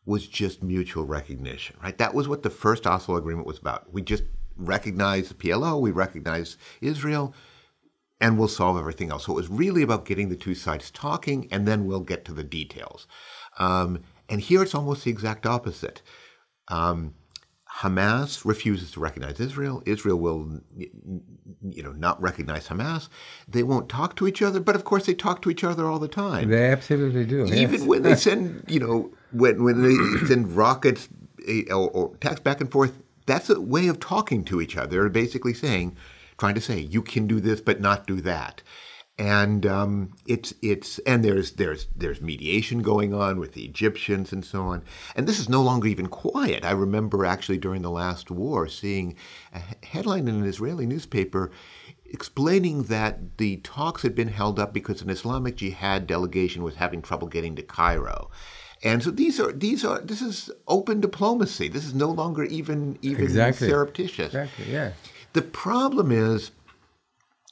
was 0.05 0.27
just 0.27 0.63
mutual 0.63 1.05
recognition, 1.05 1.75
right? 1.83 1.97
That 1.97 2.15
was 2.15 2.27
what 2.27 2.41
the 2.41 2.49
first 2.49 2.87
Oslo 2.87 3.15
agreement 3.15 3.45
was 3.45 3.59
about. 3.59 3.93
We 3.93 4.01
just 4.01 4.23
recognize 4.57 5.29
the 5.29 5.35
PLO, 5.35 5.79
we 5.79 5.91
recognize 5.91 6.57
Israel, 6.81 7.35
and 8.19 8.39
we'll 8.39 8.47
solve 8.47 8.77
everything 8.77 9.11
else. 9.11 9.25
So 9.25 9.33
it 9.33 9.35
was 9.35 9.49
really 9.49 9.83
about 9.83 10.05
getting 10.05 10.29
the 10.29 10.35
two 10.35 10.55
sides 10.55 10.89
talking, 10.89 11.47
and 11.51 11.67
then 11.67 11.85
we'll 11.85 11.99
get 11.99 12.25
to 12.25 12.33
the 12.33 12.43
details. 12.43 13.05
Um, 13.59 14.01
and 14.29 14.41
here 14.41 14.63
it's 14.63 14.73
almost 14.73 15.03
the 15.03 15.11
exact 15.11 15.45
opposite. 15.45 16.01
Um, 16.69 17.13
Hamas 17.81 18.43
refuses 18.43 18.91
to 18.91 18.99
recognize 18.99 19.39
Israel. 19.39 19.83
Israel 19.85 20.17
will, 20.17 20.61
you 20.75 21.83
know, 21.83 21.91
not 21.91 22.19
recognize 22.19 22.67
Hamas. 22.67 23.07
They 23.47 23.61
won't 23.61 23.87
talk 23.87 24.15
to 24.15 24.27
each 24.27 24.41
other, 24.41 24.59
but 24.59 24.75
of 24.75 24.83
course 24.83 25.05
they 25.05 25.13
talk 25.13 25.43
to 25.43 25.51
each 25.51 25.63
other 25.63 25.85
all 25.85 25.99
the 25.99 26.07
time. 26.07 26.49
They 26.49 26.71
absolutely 26.71 27.25
do. 27.25 27.45
Even 27.45 27.79
yes. 27.79 27.83
when 27.83 28.01
they 28.01 28.15
send, 28.15 28.63
you 28.67 28.79
know, 28.79 29.11
when 29.31 29.63
when 29.63 29.83
they 29.83 30.25
send 30.27 30.53
rockets 30.53 31.07
eh, 31.47 31.63
or, 31.69 31.89
or 31.91 32.15
attacks 32.15 32.39
back 32.39 32.61
and 32.61 32.71
forth, 32.71 33.03
that's 33.27 33.49
a 33.49 33.61
way 33.61 33.87
of 33.87 33.99
talking 33.99 34.43
to 34.45 34.59
each 34.59 34.75
other. 34.75 35.07
Basically 35.09 35.53
saying, 35.53 35.95
trying 36.39 36.55
to 36.55 36.61
say, 36.61 36.79
you 36.79 37.03
can 37.03 37.27
do 37.27 37.39
this, 37.39 37.61
but 37.61 37.79
not 37.79 38.07
do 38.07 38.21
that 38.21 38.63
and 39.17 39.65
um, 39.65 40.13
it's 40.27 40.53
it's 40.61 40.99
and 40.99 41.23
there's 41.23 41.53
there's 41.53 41.87
there's 41.95 42.21
mediation 42.21 42.81
going 42.81 43.13
on 43.13 43.39
with 43.39 43.53
the 43.53 43.65
Egyptians 43.65 44.31
and 44.31 44.45
so 44.45 44.63
on, 44.63 44.83
and 45.15 45.27
this 45.27 45.39
is 45.39 45.49
no 45.49 45.61
longer 45.61 45.87
even 45.87 46.07
quiet. 46.07 46.63
I 46.63 46.71
remember 46.71 47.25
actually 47.25 47.57
during 47.57 47.81
the 47.81 47.89
last 47.91 48.29
war 48.29 48.67
seeing 48.67 49.15
a 49.53 49.85
headline 49.85 50.27
in 50.27 50.35
an 50.35 50.45
Israeli 50.45 50.85
newspaper 50.85 51.51
explaining 52.09 52.83
that 52.83 53.37
the 53.37 53.57
talks 53.57 54.01
had 54.01 54.15
been 54.15 54.29
held 54.29 54.59
up 54.59 54.73
because 54.73 55.01
an 55.01 55.09
Islamic 55.09 55.57
Jihad 55.57 56.07
delegation 56.07 56.63
was 56.63 56.75
having 56.75 57.01
trouble 57.01 57.27
getting 57.27 57.55
to 57.55 57.61
Cairo. 57.61 58.29
And 58.83 59.03
so 59.03 59.09
these 59.09 59.39
are 59.39 59.51
these 59.51 59.83
are 59.83 59.99
this 59.99 60.21
is 60.21 60.51
open 60.67 61.01
diplomacy. 61.01 61.67
This 61.67 61.85
is 61.85 61.95
no 61.95 62.09
longer 62.09 62.43
even 62.43 62.99
even 63.01 63.23
exactly. 63.23 63.69
surreptitious. 63.69 64.27
Exactly. 64.27 64.71
Yeah. 64.71 64.91
The 65.33 65.41
problem 65.41 66.11
is 66.11 66.51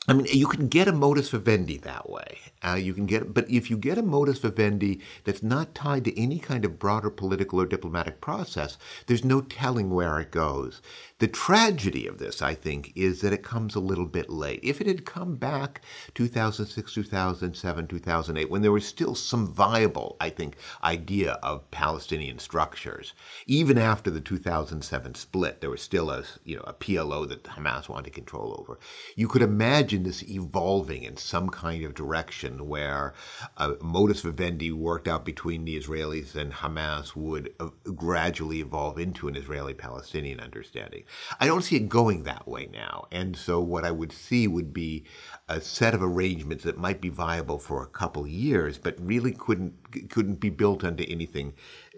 I 0.07 0.13
mean, 0.13 0.27
you 0.31 0.47
can 0.47 0.67
get 0.67 0.87
a 0.87 0.91
modus 0.91 1.29
vivendi 1.29 1.77
that 1.79 2.09
way. 2.09 2.37
Uh, 2.65 2.75
you 2.75 2.93
can 2.93 3.05
get, 3.05 3.33
but 3.33 3.49
if 3.49 3.69
you 3.69 3.77
get 3.77 3.97
a 3.97 4.01
modus 4.01 4.39
vivendi 4.39 4.99
that's 5.23 5.43
not 5.43 5.75
tied 5.75 6.03
to 6.03 6.19
any 6.19 6.39
kind 6.39 6.65
of 6.65 6.79
broader 6.79 7.09
political 7.09 7.61
or 7.61 7.65
diplomatic 7.65 8.21
process, 8.21 8.77
there's 9.05 9.23
no 9.23 9.41
telling 9.41 9.91
where 9.91 10.19
it 10.19 10.31
goes. 10.31 10.81
The 11.19 11.27
tragedy 11.27 12.07
of 12.07 12.17
this, 12.17 12.41
I 12.41 12.55
think, 12.55 12.91
is 12.95 13.21
that 13.21 13.31
it 13.31 13.43
comes 13.43 13.75
a 13.75 13.79
little 13.79 14.05
bit 14.05 14.29
late. 14.29 14.59
If 14.63 14.81
it 14.81 14.87
had 14.87 15.05
come 15.05 15.35
back 15.35 15.81
2006, 16.13 16.93
2007, 16.93 17.87
2008, 17.87 18.49
when 18.49 18.61
there 18.61 18.71
was 18.71 18.85
still 18.85 19.15
some 19.15 19.47
viable, 19.47 20.17
I 20.19 20.29
think, 20.29 20.57
idea 20.83 21.33
of 21.43 21.69
Palestinian 21.71 22.39
structures, 22.39 23.13
even 23.45 23.77
after 23.77 24.09
the 24.11 24.19
2007 24.19 25.15
split, 25.15 25.61
there 25.61 25.69
was 25.69 25.81
still 25.81 26.09
a, 26.09 26.23
you 26.43 26.57
know, 26.57 26.63
a 26.65 26.73
PLO 26.73 27.27
that 27.29 27.43
Hamas 27.43 27.87
wanted 27.87 28.11
control 28.11 28.57
over. 28.59 28.77
You 29.15 29.27
could 29.27 29.41
imagine 29.41 30.03
this 30.03 30.23
evolving 30.23 31.03
in 31.03 31.15
some 31.15 31.49
kind 31.49 31.85
of 31.85 31.93
direction 31.93 32.54
where 32.61 33.13
a 33.57 33.73
modus 33.81 34.21
vivendi 34.21 34.71
worked 34.71 35.07
out 35.07 35.25
between 35.25 35.65
the 35.65 35.79
Israelis 35.79 36.35
and 36.35 36.51
Hamas 36.51 37.15
would 37.15 37.53
uh, 37.59 37.69
gradually 37.95 38.59
evolve 38.59 38.97
into 38.99 39.27
an 39.27 39.35
Israeli-Palestinian 39.35 40.39
understanding. 40.39 41.03
I 41.39 41.47
don't 41.47 41.61
see 41.61 41.75
it 41.75 41.89
going 41.89 42.23
that 42.23 42.47
way 42.47 42.67
now. 42.71 43.07
And 43.11 43.35
so 43.35 43.59
what 43.61 43.85
I 43.85 43.91
would 43.91 44.11
see 44.11 44.47
would 44.47 44.73
be 44.73 45.03
a 45.47 45.61
set 45.61 45.93
of 45.93 46.01
arrangements 46.01 46.63
that 46.63 46.77
might 46.77 47.01
be 47.01 47.09
viable 47.09 47.59
for 47.59 47.83
a 47.83 47.87
couple 47.87 48.27
years, 48.27 48.77
but 48.77 48.95
really 48.99 49.31
couldn't 49.31 50.09
couldn't 50.09 50.39
be 50.39 50.49
built 50.49 50.83
into 50.83 51.03
anything 51.05 51.53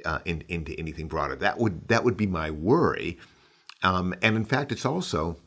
uh, 0.05 0.19
in, 0.25 0.43
into 0.47 0.77
anything 0.79 1.07
broader. 1.07 1.35
That 1.35 1.57
would 1.57 1.87
that 1.87 2.03
would 2.03 2.17
be 2.17 2.27
my 2.27 2.51
worry. 2.51 3.17
Um, 3.83 4.13
and 4.21 4.35
in 4.35 4.45
fact, 4.45 4.71
it's 4.71 4.85
also 4.85 5.37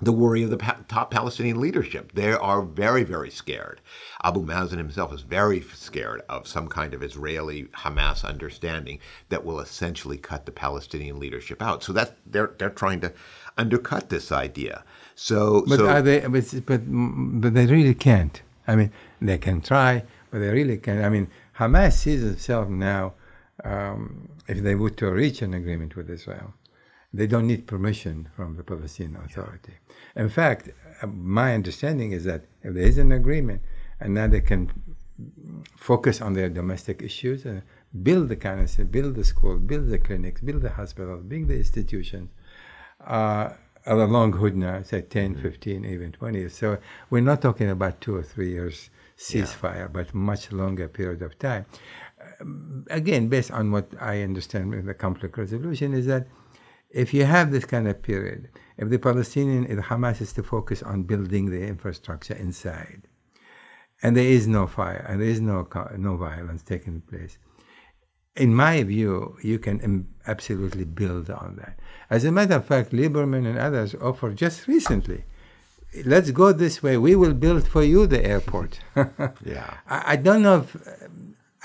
the 0.00 0.12
worry 0.12 0.42
of 0.42 0.50
the 0.50 0.56
pa- 0.56 0.80
top 0.88 1.10
Palestinian 1.10 1.60
leadership. 1.60 2.12
They 2.12 2.32
are 2.32 2.62
very, 2.62 3.04
very 3.04 3.30
scared. 3.30 3.80
Abu 4.22 4.44
Mazen 4.44 4.78
himself 4.78 5.12
is 5.12 5.22
very 5.22 5.60
scared 5.60 6.22
of 6.28 6.48
some 6.48 6.68
kind 6.68 6.94
of 6.94 7.02
Israeli 7.02 7.64
Hamas 7.64 8.24
understanding 8.24 8.98
that 9.28 9.44
will 9.44 9.60
essentially 9.60 10.18
cut 10.18 10.46
the 10.46 10.52
Palestinian 10.52 11.18
leadership 11.20 11.62
out. 11.62 11.82
So 11.82 11.92
that 11.92 12.16
they're 12.26 12.52
they're 12.58 12.70
trying 12.70 13.00
to 13.00 13.12
undercut 13.56 14.08
this 14.10 14.32
idea. 14.32 14.84
So, 15.14 15.64
but 15.68 15.78
so, 15.78 15.88
are 15.88 16.02
they? 16.02 16.20
But, 16.20 16.66
but 16.66 16.82
but 16.86 17.54
they 17.54 17.66
really 17.66 17.94
can't. 17.94 18.42
I 18.66 18.76
mean, 18.76 18.90
they 19.20 19.38
can 19.38 19.60
try, 19.60 20.02
but 20.30 20.38
they 20.38 20.48
really 20.48 20.78
can't. 20.78 21.04
I 21.04 21.08
mean, 21.08 21.28
Hamas 21.58 21.92
sees 21.92 22.24
itself 22.24 22.68
now. 22.68 23.14
Um, 23.62 24.28
if 24.48 24.62
they 24.62 24.74
were 24.74 24.90
to 24.90 25.10
reach 25.10 25.40
an 25.42 25.54
agreement 25.54 25.96
with 25.96 26.10
Israel, 26.10 26.52
they 27.14 27.28
don't 27.28 27.46
need 27.46 27.66
permission 27.66 28.28
from 28.34 28.56
the 28.56 28.64
Palestinian 28.64 29.22
Authority. 29.24 29.74
In 30.16 30.28
fact, 30.28 30.70
uh, 31.00 31.06
my 31.06 31.54
understanding 31.54 32.10
is 32.10 32.24
that 32.24 32.42
if 32.62 32.74
there 32.74 32.82
is 32.82 32.98
an 32.98 33.12
agreement, 33.12 33.62
and 34.00 34.14
now 34.14 34.26
they 34.26 34.40
can 34.40 34.70
focus 35.76 36.20
on 36.20 36.32
their 36.34 36.48
domestic 36.48 37.02
issues 37.02 37.44
and 37.44 37.62
build 38.02 38.28
the 38.28 38.36
council, 38.36 38.84
build 38.84 39.14
the 39.14 39.24
school, 39.24 39.58
build 39.58 39.88
the 39.88 39.98
clinics, 39.98 40.40
build 40.40 40.62
the 40.62 40.70
hospitals, 40.70 41.22
build 41.22 41.46
the 41.46 41.56
institutions. 41.56 42.30
Uh, 43.00 43.50
along 43.86 44.32
Hudna, 44.32 44.84
say 44.84 45.02
10, 45.02 45.36
15, 45.36 45.84
even 45.84 46.10
20 46.10 46.38
years. 46.38 46.56
So 46.56 46.78
we're 47.10 47.20
not 47.20 47.42
talking 47.42 47.70
about 47.70 48.00
two 48.00 48.16
or 48.16 48.24
three 48.24 48.50
years 48.50 48.90
ceasefire, 49.16 49.76
yeah. 49.76 49.86
but 49.86 50.12
much 50.14 50.50
longer 50.50 50.88
period 50.88 51.22
of 51.22 51.38
time. 51.38 51.66
Um, 52.40 52.86
again, 52.90 53.28
based 53.28 53.52
on 53.52 53.70
what 53.70 53.88
I 54.00 54.22
understand 54.22 54.70
with 54.70 54.86
the 54.86 54.94
conflict 54.94 55.38
resolution, 55.38 55.94
is 55.94 56.06
that 56.06 56.26
if 56.94 57.12
you 57.12 57.24
have 57.24 57.50
this 57.50 57.64
kind 57.64 57.88
of 57.88 58.00
period, 58.02 58.48
if 58.78 58.88
the 58.88 58.98
Palestinian, 58.98 59.66
if 59.66 59.78
Hamas 59.78 60.20
is 60.20 60.32
to 60.34 60.42
focus 60.42 60.82
on 60.82 61.02
building 61.02 61.50
the 61.50 61.66
infrastructure 61.66 62.34
inside, 62.34 63.02
and 64.02 64.16
there 64.16 64.24
is 64.24 64.46
no 64.46 64.66
fire 64.66 65.04
and 65.08 65.20
there 65.20 65.28
is 65.28 65.40
no 65.40 65.68
no 65.96 66.16
violence 66.16 66.62
taking 66.62 67.00
place, 67.00 67.38
in 68.36 68.54
my 68.54 68.82
view, 68.84 69.36
you 69.42 69.58
can 69.58 70.06
absolutely 70.26 70.84
build 70.84 71.30
on 71.30 71.56
that. 71.56 71.78
As 72.10 72.24
a 72.24 72.32
matter 72.32 72.54
of 72.54 72.66
fact, 72.66 72.92
Lieberman 72.92 73.46
and 73.46 73.58
others 73.58 73.94
offered 73.96 74.36
just 74.36 74.68
recently, 74.68 75.24
let's 76.04 76.30
go 76.30 76.52
this 76.52 76.82
way. 76.82 76.96
We 76.96 77.16
will 77.16 77.34
build 77.34 77.66
for 77.66 77.82
you 77.82 78.06
the 78.06 78.24
airport. 78.24 78.80
yeah. 79.44 79.78
I, 79.88 80.12
I, 80.12 80.16
don't 80.16 80.42
know 80.42 80.60
if 80.60 80.76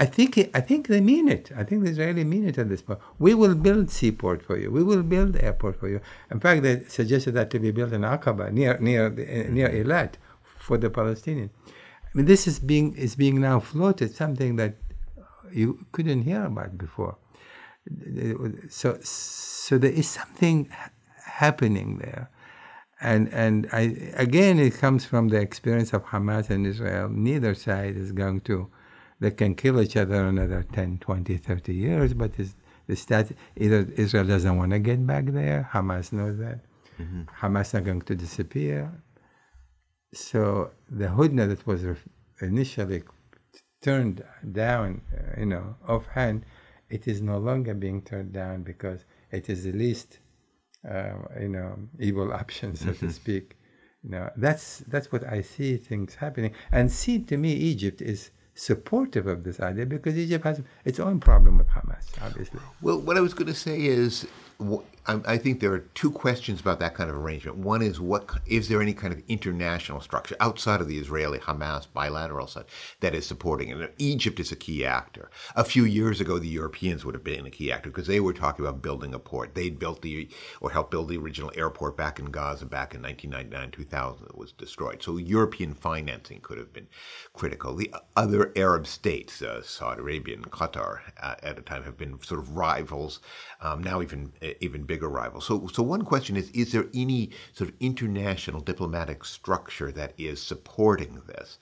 I 0.01 0.05
think 0.05 0.37
I 0.53 0.61
think 0.61 0.87
they 0.87 1.01
mean 1.01 1.27
it. 1.27 1.51
I 1.55 1.63
think 1.65 1.83
the 1.83 1.89
Israeli 1.89 2.23
mean 2.23 2.47
it 2.47 2.57
at 2.57 2.69
this 2.69 2.81
point. 2.81 2.99
We 3.19 3.33
will 3.33 3.53
build 3.53 3.91
seaport 3.91 4.41
for 4.41 4.57
you. 4.57 4.71
We 4.71 4.81
will 4.81 5.03
build 5.03 5.35
airport 5.35 5.77
for 5.77 5.89
you. 5.89 5.99
In 6.31 6.39
fact, 6.39 6.63
they 6.63 6.83
suggested 6.87 7.33
that 7.33 7.49
to 7.51 7.59
be 7.59 7.71
built 7.71 7.91
in 7.91 8.01
Aqaba 8.01 8.49
near 8.51 8.77
near 8.79 9.09
near 9.09 9.69
Eilat 9.69 10.13
for 10.57 10.77
the 10.77 10.89
Palestinians. 10.89 11.49
I 11.67 12.11
mean, 12.13 12.25
this 12.25 12.47
is 12.47 12.59
being 12.59 12.95
is 12.95 13.15
being 13.15 13.41
now 13.41 13.59
floated. 13.59 14.15
Something 14.15 14.55
that 14.55 14.77
you 15.51 15.85
couldn't 15.91 16.21
hear 16.21 16.45
about 16.45 16.77
before. 16.77 17.17
So 18.69 18.97
so 19.01 19.77
there 19.77 19.91
is 19.91 20.07
something 20.07 20.69
happening 21.25 21.97
there. 21.97 22.29
And 23.01 23.27
and 23.33 23.67
I 23.73 24.13
again 24.15 24.59
it 24.59 24.75
comes 24.75 25.05
from 25.05 25.27
the 25.27 25.41
experience 25.41 25.91
of 25.91 26.05
Hamas 26.05 26.49
and 26.49 26.65
Israel. 26.65 27.09
Neither 27.09 27.53
side 27.53 27.97
is 27.97 28.13
going 28.13 28.41
to 28.41 28.69
they 29.19 29.31
can 29.31 29.55
kill 29.55 29.81
each 29.81 29.97
other 29.97 30.27
another 30.27 30.65
10, 30.71 30.99
20, 30.99 31.37
30 31.37 31.73
years, 31.73 32.13
but 32.13 32.31
the 32.87 32.95
stat, 32.95 33.31
either 33.55 33.87
Israel 33.95 34.25
doesn't 34.25 34.57
want 34.57 34.71
to 34.71 34.79
get 34.79 35.05
back 35.05 35.25
there, 35.27 35.69
Hamas 35.73 36.11
knows 36.11 36.37
that. 36.39 36.61
Mm-hmm. 36.99 37.23
Hamas 37.41 37.73
are 37.73 37.81
going 37.81 38.01
to 38.01 38.15
disappear. 38.15 38.91
So 40.13 40.71
the 40.89 41.05
Hudna 41.05 41.47
that 41.47 41.67
was 41.67 41.85
initially 42.41 43.03
turned 43.81 44.23
down, 44.51 45.01
uh, 45.13 45.39
you 45.39 45.45
know, 45.45 45.75
offhand, 45.87 46.45
it 46.89 47.07
is 47.07 47.21
no 47.21 47.37
longer 47.37 47.73
being 47.73 48.01
turned 48.01 48.33
down 48.33 48.63
because 48.63 49.05
it 49.31 49.49
is 49.49 49.63
the 49.63 49.71
least, 49.71 50.19
uh, 50.89 51.13
you 51.39 51.49
know, 51.49 51.77
evil 51.99 52.33
option, 52.33 52.75
so 52.75 52.87
mm-hmm. 52.87 53.07
to 53.07 53.13
speak. 53.13 53.57
You 54.03 54.11
know, 54.11 54.29
that's 54.37 54.79
that's 54.87 55.11
what 55.11 55.27
I 55.27 55.41
see 55.41 55.77
things 55.77 56.15
happening. 56.15 56.53
And 56.71 56.91
see, 56.91 57.19
to 57.19 57.37
me, 57.37 57.53
Egypt 57.53 58.01
is 58.01 58.31
supportive 58.59 59.25
of 59.25 59.43
this 59.43 59.59
idea 59.61 59.85
because 59.85 60.17
Egypt 60.17 60.43
has 60.43 60.61
its 60.83 60.99
own 60.99 61.19
problem 61.19 61.57
with 61.57 61.67
Hamas, 61.69 62.05
obviously. 62.21 62.59
Well, 62.81 62.99
what 62.99 63.15
I 63.17 63.21
was 63.21 63.33
going 63.33 63.47
to 63.47 63.53
say 63.53 63.85
is 63.85 64.27
I 65.25 65.37
think 65.37 65.59
there 65.59 65.73
are 65.73 65.79
two 65.79 66.11
questions 66.11 66.61
about 66.61 66.79
that 66.79 66.93
kind 66.93 67.09
of 67.09 67.15
arrangement. 67.15 67.57
One 67.57 67.81
is 67.81 67.99
what 67.99 68.29
is 68.45 68.67
there 68.67 68.81
any 68.81 68.93
kind 68.93 69.11
of 69.11 69.23
international 69.27 70.01
structure 70.01 70.35
outside 70.39 70.81
of 70.81 70.87
the 70.87 70.99
Israeli 70.99 71.39
Hamas 71.39 71.87
bilateral 71.91 72.45
side 72.45 72.65
that 72.99 73.15
is 73.15 73.25
supporting 73.25 73.69
it? 73.69 73.95
Egypt 73.97 74.39
is 74.39 74.51
a 74.51 74.55
key 74.55 74.85
actor. 74.85 75.31
A 75.55 75.63
few 75.63 75.83
years 75.83 76.21
ago, 76.21 76.37
the 76.37 76.47
Europeans 76.47 77.05
would 77.05 77.15
have 77.15 77.23
been 77.23 77.45
a 77.45 77.49
key 77.49 77.71
actor 77.71 77.89
because 77.89 78.05
they 78.05 78.19
were 78.19 78.33
talking 78.33 78.63
about 78.63 78.83
building 78.83 79.13
a 79.13 79.19
port. 79.19 79.55
They'd 79.55 79.79
built 79.79 80.03
the 80.03 80.29
or 80.61 80.71
helped 80.71 80.91
build 80.91 81.09
the 81.09 81.17
original 81.17 81.51
airport 81.55 81.97
back 81.97 82.19
in 82.19 82.25
Gaza 82.25 82.65
back 82.65 82.93
in 82.93 83.01
1999, 83.01 83.71
2000. 83.71 84.25
It 84.27 84.37
was 84.37 84.51
destroyed. 84.51 85.01
So 85.01 85.17
European 85.17 85.73
financing 85.73 86.39
could 86.41 86.59
have 86.59 86.71
been 86.71 86.87
critical. 87.33 87.75
The 87.75 87.93
other 88.15 88.51
Arab 88.55 88.85
states, 88.85 89.41
uh, 89.41 89.63
Saudi 89.63 90.01
Arabia 90.01 90.35
and 90.35 90.51
Qatar, 90.51 90.99
uh, 91.21 91.35
at 91.41 91.57
a 91.57 91.61
time 91.61 91.83
have 91.83 91.97
been 91.97 92.21
sort 92.21 92.39
of 92.39 92.55
rivals. 92.55 93.19
Um, 93.61 93.81
now 93.81 94.01
even 94.01 94.33
even 94.61 94.83
bigger 94.83 94.98
rival. 95.07 95.41
So, 95.41 95.67
so 95.67 95.83
one 95.83 96.03
question 96.03 96.35
is: 96.35 96.49
Is 96.51 96.71
there 96.71 96.87
any 96.93 97.31
sort 97.53 97.69
of 97.69 97.75
international 97.79 98.61
diplomatic 98.61 99.23
structure 99.23 99.91
that 99.91 100.13
is 100.17 100.41
supporting 100.41 101.21
this? 101.27 101.57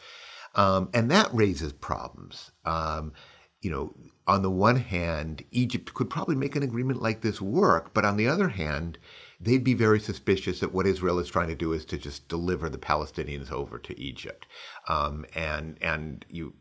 Um, 0.55 0.89
and 0.93 1.11
that 1.11 1.33
raises 1.33 1.71
problems. 1.73 2.51
Um, 2.65 3.13
you 3.61 3.69
know, 3.69 3.93
on 4.27 4.41
the 4.41 4.51
one 4.51 4.77
hand, 4.77 5.43
Egypt 5.51 5.93
could 5.93 6.09
probably 6.09 6.35
make 6.35 6.55
an 6.55 6.63
agreement 6.63 7.01
like 7.01 7.21
this 7.21 7.41
work, 7.41 7.93
but 7.93 8.05
on 8.05 8.17
the 8.17 8.27
other 8.27 8.49
hand, 8.49 8.97
they'd 9.39 9.63
be 9.63 9.73
very 9.73 9.99
suspicious 9.99 10.59
that 10.59 10.73
what 10.73 10.87
Israel 10.87 11.19
is 11.19 11.29
trying 11.29 11.47
to 11.47 11.55
do 11.55 11.73
is 11.73 11.85
to 11.85 11.97
just 11.97 12.27
deliver 12.27 12.69
the 12.69 12.77
Palestinians 12.77 13.51
over 13.51 13.77
to 13.79 13.99
Egypt. 13.99 14.47
Um, 14.87 15.25
and 15.35 15.77
and 15.81 16.25
you 16.29 16.53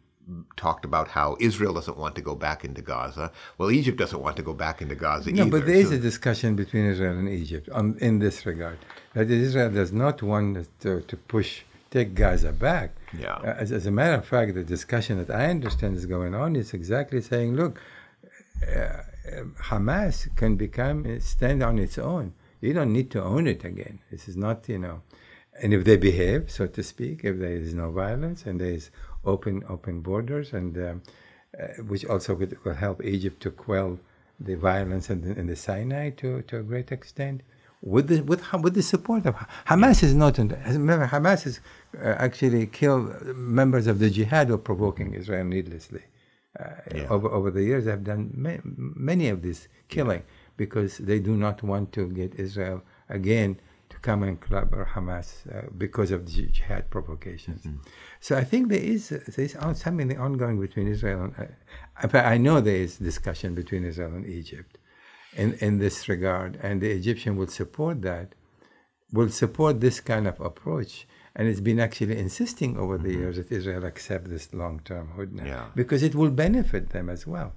talked 0.57 0.85
about 0.85 1.09
how 1.09 1.37
Israel 1.41 1.73
doesn't 1.75 1.97
want 1.97 2.15
to 2.17 2.21
go 2.21 2.35
back 2.35 2.65
into 2.65 2.83
Gaza. 2.83 3.31
Well, 3.59 3.71
Egypt 3.71 3.97
doesn't 3.99 4.21
want 4.21 4.37
to 4.37 4.43
go 4.43 4.55
back 4.55 4.83
into 4.83 4.95
Gaza 4.97 5.31
no, 5.31 5.43
either. 5.43 5.51
but 5.51 5.67
there 5.67 5.77
is 5.77 5.89
So- 5.91 5.95
a 5.95 5.99
discussion 5.99 6.57
between 6.57 6.85
Israel 6.87 7.17
and 7.19 7.29
Egypt 7.29 7.69
on, 7.71 7.97
in 8.01 8.19
this 8.19 8.45
regard. 8.45 8.79
That 9.15 9.31
Israel 9.31 9.71
does 9.71 9.93
not 9.93 10.23
want 10.23 10.69
to, 10.81 11.01
to 11.01 11.17
push, 11.17 11.63
take 11.91 12.15
Gaza 12.15 12.53
back. 12.53 12.91
Yeah. 13.17 13.35
Uh, 13.35 13.55
As, 13.63 13.71
as 13.73 13.87
a 13.87 13.91
matter 13.91 14.15
of 14.15 14.27
fact, 14.27 14.55
the 14.55 14.65
discussion 14.65 15.19
that 15.19 15.31
I 15.31 15.47
understand 15.57 15.97
is 15.97 16.07
going 16.07 16.35
on 16.35 16.57
is 16.57 16.75
exactly 16.75 17.21
saying, 17.21 17.55
look, 17.55 17.81
uh, 18.67 19.03
Hamas 19.71 20.35
can 20.37 20.57
become, 20.57 21.21
stand 21.21 21.63
on 21.63 21.79
its 21.79 21.99
own. 21.99 22.33
You 22.61 22.73
don't 22.73 22.93
need 22.93 23.11
to 23.13 23.23
own 23.23 23.47
it 23.47 23.65
again. 23.65 24.01
This 24.11 24.29
is 24.29 24.37
not, 24.37 24.69
you 24.69 24.79
know, 24.79 25.03
and 25.63 25.73
if 25.73 25.85
they 25.85 25.97
behave, 25.97 26.51
so 26.51 26.67
to 26.67 26.83
speak, 26.83 27.25
if 27.25 27.39
there 27.39 27.53
is 27.53 27.75
no 27.75 27.91
violence 27.91 28.45
and 28.47 28.61
there 28.61 28.71
is 28.81 28.91
open 29.27 29.63
open 29.69 30.01
borders, 30.01 30.53
and 30.53 30.77
um, 30.79 31.03
uh, 31.61 31.83
which 31.91 32.05
also 32.07 32.37
could, 32.37 32.57
help 32.79 33.05
Egypt 33.05 33.43
to 33.43 33.51
quell 33.51 33.99
the 34.41 34.55
violence 34.55 35.11
in 35.11 35.21
the, 35.23 35.39
in 35.41 35.47
the 35.47 35.57
Sinai 35.57 36.11
to, 36.11 36.43
to 36.43 36.59
a 36.59 36.63
great 36.63 36.93
extent, 36.93 37.43
with 37.83 38.09
the 38.09 38.21
with 38.23 38.43
with 38.65 38.75
the 38.75 38.83
support 38.83 39.27
of 39.27 39.35
Hamas 39.67 40.03
is 40.03 40.15
not. 40.15 40.39
in- 40.39 40.49
Remember, 40.67 41.07
Hamas 41.07 41.43
has 41.45 41.61
uh, 41.99 42.09
actually 42.27 42.67
killed 42.67 43.07
members 43.61 43.87
of 43.87 43.99
the 43.99 44.11
jihad 44.11 44.51
are 44.51 44.59
provoking 44.59 45.15
Israel 45.15 45.45
needlessly. 45.45 46.03
Uh, 46.59 46.71
Yeah. 46.95 47.07
over, 47.15 47.29
over 47.39 47.51
the 47.51 47.63
years, 47.71 47.85
they've 47.85 48.03
done 48.15 48.33
ma- 48.35 48.63
many 48.65 49.29
of 49.29 49.43
this 49.43 49.69
killing 49.89 50.23
because 50.57 50.93
they 51.09 51.19
do 51.19 51.37
not 51.37 51.63
want 51.63 51.93
to 51.93 52.03
get 52.21 52.31
Israel 52.47 52.83
again 53.19 53.51
come 54.09 54.21
and 54.29 54.37
clobber 54.47 54.83
Hamas 54.95 55.29
uh, 55.55 55.69
because 55.85 56.11
of 56.17 56.21
the 56.27 56.33
jihad 56.57 56.85
provocations. 56.95 57.61
So 58.27 58.31
I 58.43 58.45
think 58.51 58.63
there 58.75 58.87
is 58.95 59.03
there 59.35 59.45
is 59.49 59.55
something 59.85 60.09
ongoing 60.27 60.59
between 60.67 60.87
Israel 60.97 61.21
and 61.25 61.35
uh, 62.03 62.19
I 62.35 62.37
know 62.45 62.57
there 62.61 62.83
is 62.87 62.93
discussion 63.11 63.51
between 63.61 63.83
Israel 63.91 64.13
and 64.19 64.27
Egypt 64.41 64.73
in, 65.43 65.49
in 65.67 65.73
this 65.85 65.97
regard, 66.15 66.51
and 66.67 66.75
the 66.85 66.91
Egyptian 67.01 67.33
will 67.39 67.53
support 67.61 67.97
that, 68.11 68.29
will 69.13 69.29
support 69.29 69.75
this 69.87 69.99
kind 70.13 70.27
of 70.33 70.37
approach. 70.51 70.93
And 71.39 71.43
it's 71.51 71.61
been 71.71 71.81
actually 71.87 72.17
insisting 72.27 72.73
over 72.83 72.97
the 73.07 73.13
years 73.21 73.37
that 73.37 73.53
Israel 73.59 73.85
accept 73.93 74.25
this 74.35 74.47
long-term 74.63 75.07
hudna 75.17 75.45
Yeah. 75.47 75.67
because 75.81 76.03
it 76.09 76.15
will 76.15 76.31
benefit 76.47 76.85
them 76.97 77.07
as 77.17 77.23
well. 77.35 77.51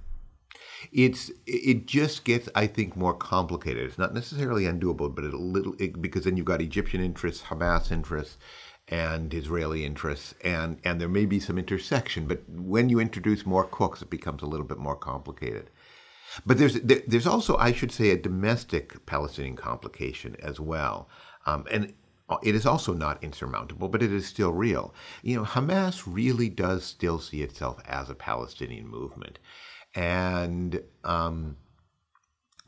It's 0.92 1.30
it 1.46 1.86
just 1.86 2.24
gets 2.24 2.48
i 2.54 2.66
think 2.66 2.96
more 2.96 3.14
complicated 3.14 3.84
it's 3.84 3.98
not 3.98 4.14
necessarily 4.14 4.64
undoable 4.64 5.14
but 5.14 5.24
a 5.24 5.36
little 5.36 5.74
it, 5.78 6.00
because 6.00 6.24
then 6.24 6.36
you've 6.36 6.46
got 6.46 6.60
egyptian 6.60 7.02
interests 7.02 7.44
hamas 7.44 7.90
interests 7.90 8.38
and 8.88 9.32
israeli 9.34 9.84
interests 9.84 10.34
and 10.42 10.78
and 10.84 11.00
there 11.00 11.08
may 11.08 11.26
be 11.26 11.38
some 11.38 11.58
intersection 11.58 12.26
but 12.26 12.42
when 12.48 12.88
you 12.88 12.98
introduce 12.98 13.46
more 13.46 13.64
cooks 13.64 14.02
it 14.02 14.10
becomes 14.10 14.42
a 14.42 14.46
little 14.46 14.66
bit 14.66 14.78
more 14.78 14.96
complicated 14.96 15.70
but 16.46 16.58
there's 16.58 16.74
there, 16.80 17.02
there's 17.06 17.26
also 17.26 17.56
i 17.58 17.72
should 17.72 17.92
say 17.92 18.10
a 18.10 18.16
domestic 18.16 19.04
palestinian 19.06 19.56
complication 19.56 20.36
as 20.42 20.58
well 20.58 21.08
um, 21.46 21.64
and 21.70 21.94
it 22.42 22.54
is 22.54 22.66
also 22.66 22.92
not 22.92 23.22
insurmountable, 23.22 23.88
but 23.88 24.02
it 24.02 24.12
is 24.12 24.26
still 24.26 24.52
real. 24.52 24.94
You 25.22 25.36
know, 25.36 25.44
Hamas 25.44 26.04
really 26.06 26.48
does 26.48 26.84
still 26.84 27.18
see 27.18 27.42
itself 27.42 27.80
as 27.86 28.08
a 28.08 28.14
Palestinian 28.14 28.86
movement. 28.86 29.38
And 29.94 30.82
um, 31.04 31.56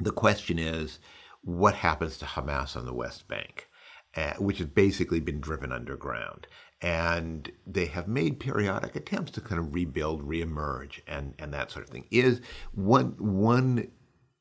the 0.00 0.12
question 0.12 0.58
is 0.58 0.98
what 1.42 1.74
happens 1.74 2.18
to 2.18 2.24
Hamas 2.24 2.76
on 2.76 2.86
the 2.86 2.94
West 2.94 3.28
Bank, 3.28 3.68
uh, 4.16 4.34
which 4.34 4.58
has 4.58 4.66
basically 4.66 5.20
been 5.20 5.40
driven 5.40 5.72
underground. 5.72 6.46
And 6.80 7.50
they 7.66 7.86
have 7.86 8.08
made 8.08 8.40
periodic 8.40 8.96
attempts 8.96 9.30
to 9.32 9.40
kind 9.40 9.60
of 9.60 9.72
rebuild, 9.72 10.26
reemerge, 10.28 11.00
and, 11.06 11.34
and 11.38 11.54
that 11.54 11.70
sort 11.70 11.84
of 11.84 11.90
thing. 11.90 12.06
Is 12.10 12.40
one 12.74 13.14
one 13.18 13.88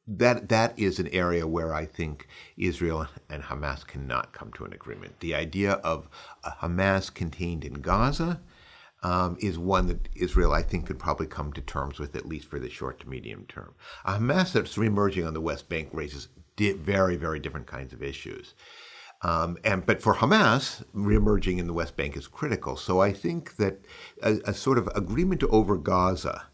that 0.07 0.49
that 0.49 0.77
is 0.77 0.99
an 0.99 1.07
area 1.09 1.47
where 1.47 1.73
I 1.73 1.85
think 1.85 2.27
Israel 2.57 3.07
and 3.29 3.43
Hamas 3.43 3.85
cannot 3.85 4.33
come 4.33 4.51
to 4.53 4.65
an 4.65 4.73
agreement. 4.73 5.19
The 5.19 5.35
idea 5.35 5.73
of 5.73 6.09
a 6.43 6.51
Hamas 6.51 7.13
contained 7.13 7.63
in 7.63 7.75
Gaza 7.75 8.41
um, 9.03 9.37
is 9.39 9.57
one 9.57 9.87
that 9.87 10.09
Israel, 10.15 10.53
I 10.53 10.61
think, 10.61 10.85
could 10.87 10.99
probably 10.99 11.27
come 11.27 11.53
to 11.53 11.61
terms 11.61 11.99
with, 11.99 12.15
at 12.15 12.27
least 12.27 12.47
for 12.47 12.59
the 12.59 12.69
short 12.69 12.99
to 12.99 13.09
medium 13.09 13.45
term. 13.47 13.73
A 14.05 14.13
Hamas 14.13 14.51
that's 14.53 14.75
reemerging 14.75 15.25
on 15.25 15.33
the 15.33 15.41
West 15.41 15.69
Bank 15.69 15.89
raises 15.91 16.27
di- 16.55 16.73
very, 16.73 17.15
very 17.15 17.39
different 17.39 17.67
kinds 17.67 17.93
of 17.93 18.03
issues. 18.03 18.53
Um, 19.23 19.57
and 19.63 19.85
but 19.85 20.01
for 20.01 20.15
Hamas, 20.15 20.83
reemerging 20.95 21.59
in 21.59 21.67
the 21.67 21.73
West 21.73 21.95
Bank 21.95 22.17
is 22.17 22.27
critical. 22.27 22.75
So 22.75 22.99
I 23.01 23.13
think 23.13 23.57
that 23.57 23.79
a, 24.23 24.39
a 24.45 24.53
sort 24.53 24.77
of 24.77 24.89
agreement 24.95 25.43
over 25.49 25.77
Gaza 25.77 26.47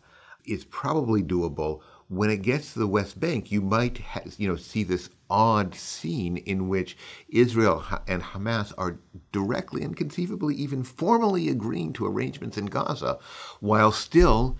is 0.46 0.66
probably 0.66 1.24
doable. 1.24 1.82
When 2.10 2.30
it 2.30 2.42
gets 2.42 2.74
to 2.74 2.80
the 2.80 2.88
West 2.88 3.20
Bank, 3.20 3.52
you 3.52 3.62
might 3.62 4.00
ha- 4.00 4.22
you 4.38 4.48
know 4.48 4.58
see 4.58 4.84
this 4.84 5.10
odd 5.30 5.76
scene 5.76 6.38
in 6.38 6.68
which 6.68 6.98
Israel 7.30 7.84
and 8.08 8.22
Hamas 8.22 8.74
are 8.78 9.00
directly 9.32 9.84
and 9.84 9.96
conceivably 9.96 10.56
even 10.56 10.84
formally 10.84 11.50
agreeing 11.50 11.94
to 11.94 12.06
arrangements 12.06 12.58
in 12.58 12.68
Gaza, 12.68 13.20
while 13.60 13.92
still 13.92 14.58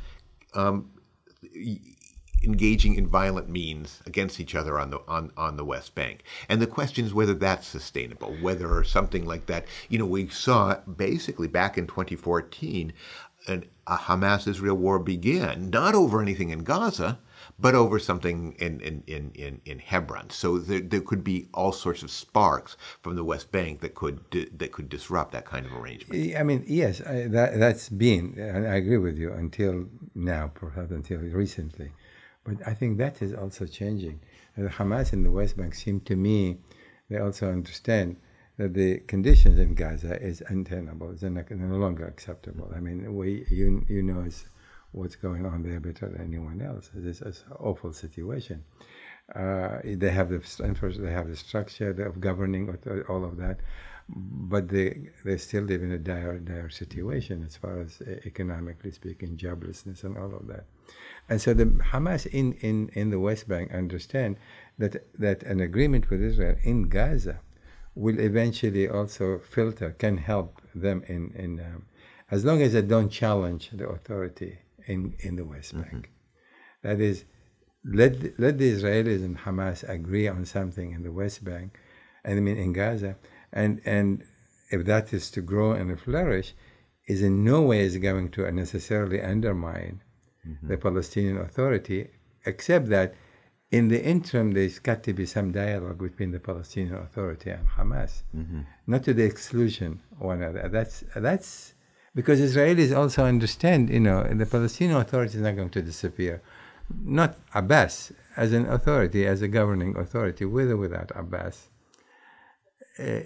um, 0.54 0.90
engaging 2.44 2.96
in 2.96 3.08
violent 3.08 3.50
means 3.50 4.02
against 4.06 4.40
each 4.40 4.56
other 4.56 4.80
on 4.80 4.92
the 4.92 5.02
on, 5.08 5.32
on 5.38 5.58
the 5.58 5.66
West 5.66 5.96
Bank. 5.96 6.24
And 6.50 6.62
the 6.62 6.68
question 6.68 7.06
is 7.06 7.14
whether 7.14 7.34
that's 7.34 7.68
sustainable, 7.68 8.36
whether 8.42 8.84
something 8.84 9.26
like 9.26 9.46
that, 9.48 9.66
you 9.90 9.98
know, 9.98 10.06
we 10.06 10.28
saw 10.28 10.76
basically 10.82 11.48
back 11.48 11.78
in 11.78 11.88
2014 11.88 12.94
an, 13.48 13.66
a 13.86 13.98
Hamas 13.98 14.48
Israel 14.48 14.76
war 14.76 15.00
begin, 15.00 15.70
not 15.70 15.96
over 15.96 16.22
anything 16.22 16.50
in 16.50 16.64
Gaza, 16.64 17.20
but 17.60 17.74
over 17.74 17.98
something 18.00 18.54
in, 18.60 18.80
in, 18.82 19.04
in, 19.08 19.32
in, 19.32 19.62
in 19.66 19.80
Hebron. 19.80 20.30
So 20.30 20.60
there, 20.60 20.80
there 20.80 21.02
could 21.02 21.24
be 21.24 21.48
all 21.54 21.72
sorts 21.72 22.04
of 22.04 22.12
sparks 22.12 22.78
from 23.02 23.16
the 23.16 23.24
West 23.24 23.52
Bank 23.52 23.82
that 23.82 23.96
could 23.96 24.30
di- 24.30 24.50
that 24.58 24.72
could 24.72 24.90
disrupt 24.90 25.32
that 25.32 25.46
kind 25.46 25.66
of 25.66 25.74
arrangement. 25.74 26.36
I 26.38 26.44
mean, 26.44 26.64
yes, 26.68 27.02
I, 27.02 27.28
that, 27.28 27.60
that's 27.60 27.90
been, 27.90 28.36
I 28.40 28.76
agree 28.76 28.98
with 28.98 29.18
you, 29.18 29.34
until 29.34 29.86
now, 30.14 30.52
perhaps 30.54 30.92
until 30.92 31.20
recently. 31.20 31.92
But 32.44 32.66
I 32.66 32.74
think 32.74 32.98
that 32.98 33.22
is 33.22 33.34
also 33.34 33.66
changing. 33.66 34.22
The 34.56 34.70
Hamas 34.70 35.14
in 35.14 35.24
the 35.24 35.32
West 35.32 35.58
Bank 35.58 35.76
seem 35.76 36.00
to 36.02 36.16
me, 36.16 36.58
they 37.10 37.18
also 37.18 37.52
understand 37.52 38.18
that 38.58 38.74
the 38.74 39.00
conditions 39.02 39.60
in 39.60 39.76
Gaza 39.76 40.22
is 40.22 40.42
untenable, 40.48 41.16
no 41.22 41.30
no 41.30 41.76
longer 41.78 42.06
acceptable. 42.06 42.72
I 42.76 42.80
mean, 42.80 43.16
we, 43.16 43.46
you, 43.50 43.86
you 43.88 44.02
know 44.02 44.22
it's, 44.22 44.46
what's 44.98 45.16
going 45.16 45.46
on 45.46 45.64
there 45.64 45.80
better 45.80 46.10
than 46.10 46.22
anyone 46.22 46.62
else. 46.62 46.90
It's, 46.96 47.22
it's 47.22 47.44
an 47.50 47.58
awful 47.60 47.94
situation. 47.94 48.64
Uh, 49.36 49.80
they 49.84 50.10
have 50.10 50.30
the 50.30 50.40
they 51.00 51.12
have 51.12 51.28
the 51.28 51.36
structure 51.36 51.92
of 52.06 52.22
governing 52.22 52.70
all 53.10 53.26
of 53.26 53.36
that, 53.38 53.60
but 54.08 54.70
they 54.70 55.10
they 55.26 55.38
still 55.38 55.64
live 55.64 55.84
in 55.84 55.92
a 55.92 55.98
dire 55.98 56.40
dire 56.40 56.70
situation 56.70 57.44
as 57.46 57.58
far 57.58 57.82
as 57.82 58.02
uh, 58.02 58.12
economically 58.26 58.92
speaking, 58.92 59.36
joblessness 59.36 60.06
and 60.06 60.18
all 60.18 60.34
of 60.34 60.48
that. 60.48 60.64
And 61.28 61.42
so 61.42 61.54
the 61.54 61.66
Hamas 61.66 62.26
in, 62.26 62.54
in, 62.62 62.90
in 62.94 63.10
the 63.10 63.20
West 63.20 63.50
Bank 63.50 63.74
understand 63.74 64.38
that 64.78 65.06
that 65.20 65.44
an 65.44 65.60
agreement 65.60 66.10
with 66.10 66.22
Israel 66.22 66.56
in 66.64 66.84
Gaza 66.84 67.42
will 67.96 68.20
eventually 68.20 68.88
also 68.88 69.40
filter 69.40 69.92
can 69.92 70.18
help 70.18 70.62
them 70.74 71.04
in 71.08 71.34
in 71.36 71.60
um, 71.60 71.86
as 72.32 72.46
long 72.46 72.62
as 72.62 72.72
they 72.74 72.82
don't 72.82 73.10
challenge 73.10 73.72
the 73.74 73.90
authority 73.90 74.60
in 74.88 75.16
in 75.20 75.36
the 75.36 75.46
West 75.46 75.76
mm-hmm. 75.76 75.90
Bank. 75.90 76.12
That 76.84 77.00
is, 77.00 77.26
let 77.84 78.20
the- 78.22 78.34
let 78.38 78.58
the 78.58 78.72
Israelis 78.76 79.24
and 79.24 79.38
Hamas 79.38 79.88
agree 79.88 80.28
on 80.28 80.46
something 80.46 80.92
in 80.92 81.04
the 81.04 81.12
West 81.12 81.44
Bank, 81.44 81.80
and 82.24 82.38
I 82.38 82.42
mean 82.42 82.58
in 82.58 82.74
Gaza, 82.74 83.18
and 83.52 83.82
and 83.86 84.24
if 84.70 84.86
that 84.86 85.14
is 85.14 85.32
to 85.32 85.42
grow 85.42 85.72
and 85.72 86.00
flourish, 86.00 86.54
is 87.08 87.22
in 87.22 87.44
no 87.44 87.62
way 87.62 87.80
is 87.82 87.98
going 87.98 88.30
to 88.32 88.52
necessarily 88.52 89.22
undermine 89.22 90.02
mm-hmm. 90.48 90.68
the 90.68 90.78
Palestinian 90.78 91.38
Authority, 91.38 92.10
except 92.46 92.90
that 92.90 93.16
in 93.72 93.88
the 93.90 94.02
interim 94.04 94.52
there's 94.52 94.80
got 94.80 95.04
to 95.04 95.14
be 95.14 95.26
some 95.26 95.52
dialogue 95.52 96.00
between 96.00 96.32
the 96.32 96.40
Palestinian 96.40 96.96
Authority 96.96 97.50
and 97.50 97.68
Hamas, 97.68 98.24
mm-hmm. 98.36 98.62
not 98.86 99.04
to 99.04 99.14
the 99.14 99.24
exclusion 99.24 100.02
of 100.14 100.20
one 100.20 100.42
another. 100.42 100.70
That's 100.70 101.04
that's 101.16 101.74
because 102.18 102.40
Israelis 102.40 102.92
also 102.98 103.26
understand, 103.26 103.92
you 103.92 104.00
know, 104.00 104.24
the 104.24 104.48
Palestinian 104.48 104.98
Authority 104.98 105.36
is 105.38 105.44
not 105.44 105.56
going 105.56 105.70
to 105.70 105.84
disappear. 105.84 106.42
Not 107.04 107.38
Abbas 107.54 108.12
as 108.36 108.54
an 108.54 108.66
authority, 108.66 109.28
as 109.28 109.44
a 109.44 109.48
governing 109.48 109.96
authority, 109.96 110.44
with 110.46 110.72
or 110.72 110.78
without 110.78 111.12
Abbas. 111.14 111.68
Uh, 112.98 113.20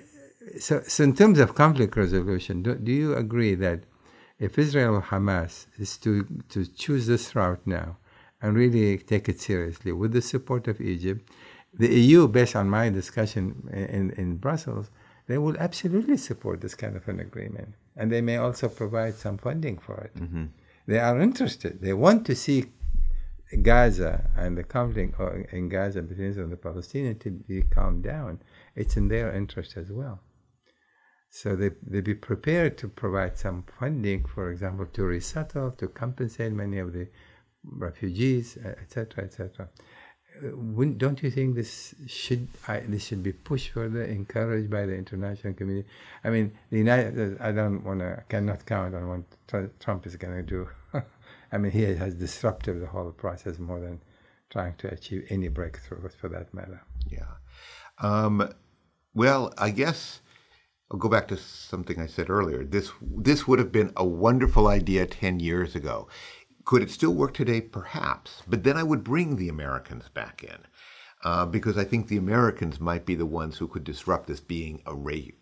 so, 0.59 0.81
so 0.85 1.05
in 1.05 1.15
terms 1.15 1.39
of 1.39 1.55
conflict 1.55 1.95
resolution, 1.95 2.63
do, 2.63 2.75
do 2.75 2.91
you 2.91 3.15
agree 3.15 3.55
that 3.55 3.79
if 4.39 4.59
Israel 4.59 4.95
or 4.95 5.03
Hamas 5.03 5.67
is 5.79 5.97
to, 5.99 6.27
to 6.49 6.65
choose 6.65 7.07
this 7.07 7.33
route 7.33 7.65
now 7.65 7.95
and 8.41 8.57
really 8.57 8.97
take 8.97 9.29
it 9.29 9.39
seriously 9.39 9.93
with 9.93 10.11
the 10.11 10.21
support 10.21 10.67
of 10.67 10.81
Egypt. 10.81 11.29
The 11.73 11.93
EU, 11.93 12.27
based 12.27 12.57
on 12.57 12.69
my 12.69 12.89
discussion 12.89 13.69
in, 13.71 14.11
in 14.17 14.35
Brussels, 14.35 14.89
they 15.27 15.37
will 15.37 15.55
absolutely 15.57 16.17
support 16.17 16.59
this 16.59 16.75
kind 16.75 16.97
of 16.97 17.07
an 17.07 17.21
agreement. 17.21 17.75
And 17.95 18.11
they 18.11 18.21
may 18.21 18.37
also 18.37 18.69
provide 18.69 19.15
some 19.15 19.37
funding 19.37 19.77
for 19.77 19.97
it. 20.01 20.15
Mm-hmm. 20.15 20.45
They 20.87 20.99
are 20.99 21.19
interested. 21.19 21.81
They 21.81 21.93
want 21.93 22.25
to 22.27 22.35
see 22.35 22.65
Gaza 23.61 24.31
and 24.37 24.57
the 24.57 24.63
conflict 24.63 25.19
in 25.51 25.69
Gaza 25.69 26.01
between 26.01 26.27
Israel 26.27 26.45
and 26.45 26.53
the 26.53 26.57
Palestinians 26.57 27.19
to 27.21 27.31
be 27.31 27.61
calmed 27.63 28.03
down. 28.03 28.41
It's 28.75 28.95
in 28.97 29.07
their 29.09 29.31
interest 29.33 29.75
as 29.77 29.91
well. 29.91 30.21
So 31.29 31.55
they, 31.55 31.71
they 31.85 32.01
be 32.01 32.13
prepared 32.13 32.77
to 32.79 32.87
provide 32.87 33.37
some 33.37 33.63
funding, 33.79 34.25
for 34.25 34.51
example, 34.51 34.85
to 34.87 35.03
resettle, 35.03 35.71
to 35.71 35.87
compensate 35.87 36.51
many 36.51 36.77
of 36.79 36.91
the 36.93 37.07
refugees, 37.63 38.57
etc., 38.57 39.25
etc. 39.25 39.69
Uh, 40.43 40.85
don't 40.97 41.21
you 41.21 41.29
think 41.29 41.55
this 41.55 41.93
should 42.07 42.47
I, 42.67 42.79
this 42.81 43.05
should 43.05 43.23
be 43.23 43.33
pushed 43.33 43.71
further, 43.71 44.03
encouraged 44.03 44.69
by 44.69 44.85
the 44.85 44.95
international 44.95 45.53
community? 45.53 45.87
I 46.23 46.29
mean, 46.29 46.51
the 46.69 46.77
United 46.77 47.39
I 47.39 47.51
don't 47.51 47.83
want 47.83 47.99
to 47.99 48.23
cannot 48.29 48.65
count 48.65 48.95
on 48.95 49.07
what 49.07 49.79
Trump 49.79 50.05
is 50.05 50.15
going 50.15 50.35
to 50.35 50.43
do. 50.43 50.69
I 51.51 51.57
mean, 51.57 51.71
he 51.71 51.83
has 51.83 52.15
disrupted 52.15 52.81
the 52.81 52.87
whole 52.87 53.11
process 53.11 53.59
more 53.59 53.79
than 53.79 54.01
trying 54.49 54.75
to 54.75 54.91
achieve 54.91 55.25
any 55.29 55.49
breakthroughs 55.49 56.15
for 56.15 56.29
that 56.29 56.53
matter. 56.53 56.81
Yeah. 57.09 57.33
Um, 57.99 58.51
well, 59.13 59.53
I 59.57 59.71
guess 59.71 60.21
I'll 60.91 60.99
go 60.99 61.09
back 61.09 61.27
to 61.29 61.37
something 61.37 61.99
I 61.99 62.07
said 62.07 62.29
earlier. 62.29 62.63
This 62.63 62.91
this 63.01 63.47
would 63.47 63.59
have 63.59 63.71
been 63.71 63.91
a 63.95 64.05
wonderful 64.05 64.67
idea 64.67 65.05
10 65.05 65.39
years 65.39 65.75
ago. 65.75 66.07
Could 66.65 66.81
it 66.81 66.91
still 66.91 67.13
work 67.13 67.33
today? 67.33 67.61
Perhaps. 67.61 68.43
But 68.47 68.63
then 68.63 68.77
I 68.77 68.83
would 68.83 69.03
bring 69.03 69.35
the 69.35 69.49
Americans 69.49 70.09
back 70.09 70.43
in. 70.43 70.57
Uh, 71.23 71.45
because 71.45 71.77
I 71.77 71.83
think 71.83 72.07
the 72.07 72.17
Americans 72.17 72.79
might 72.79 73.05
be 73.05 73.13
the 73.13 73.27
ones 73.27 73.57
who 73.57 73.67
could 73.67 73.83
disrupt 73.83 74.25
this 74.25 74.39
being 74.39 74.81
a, 74.87 74.91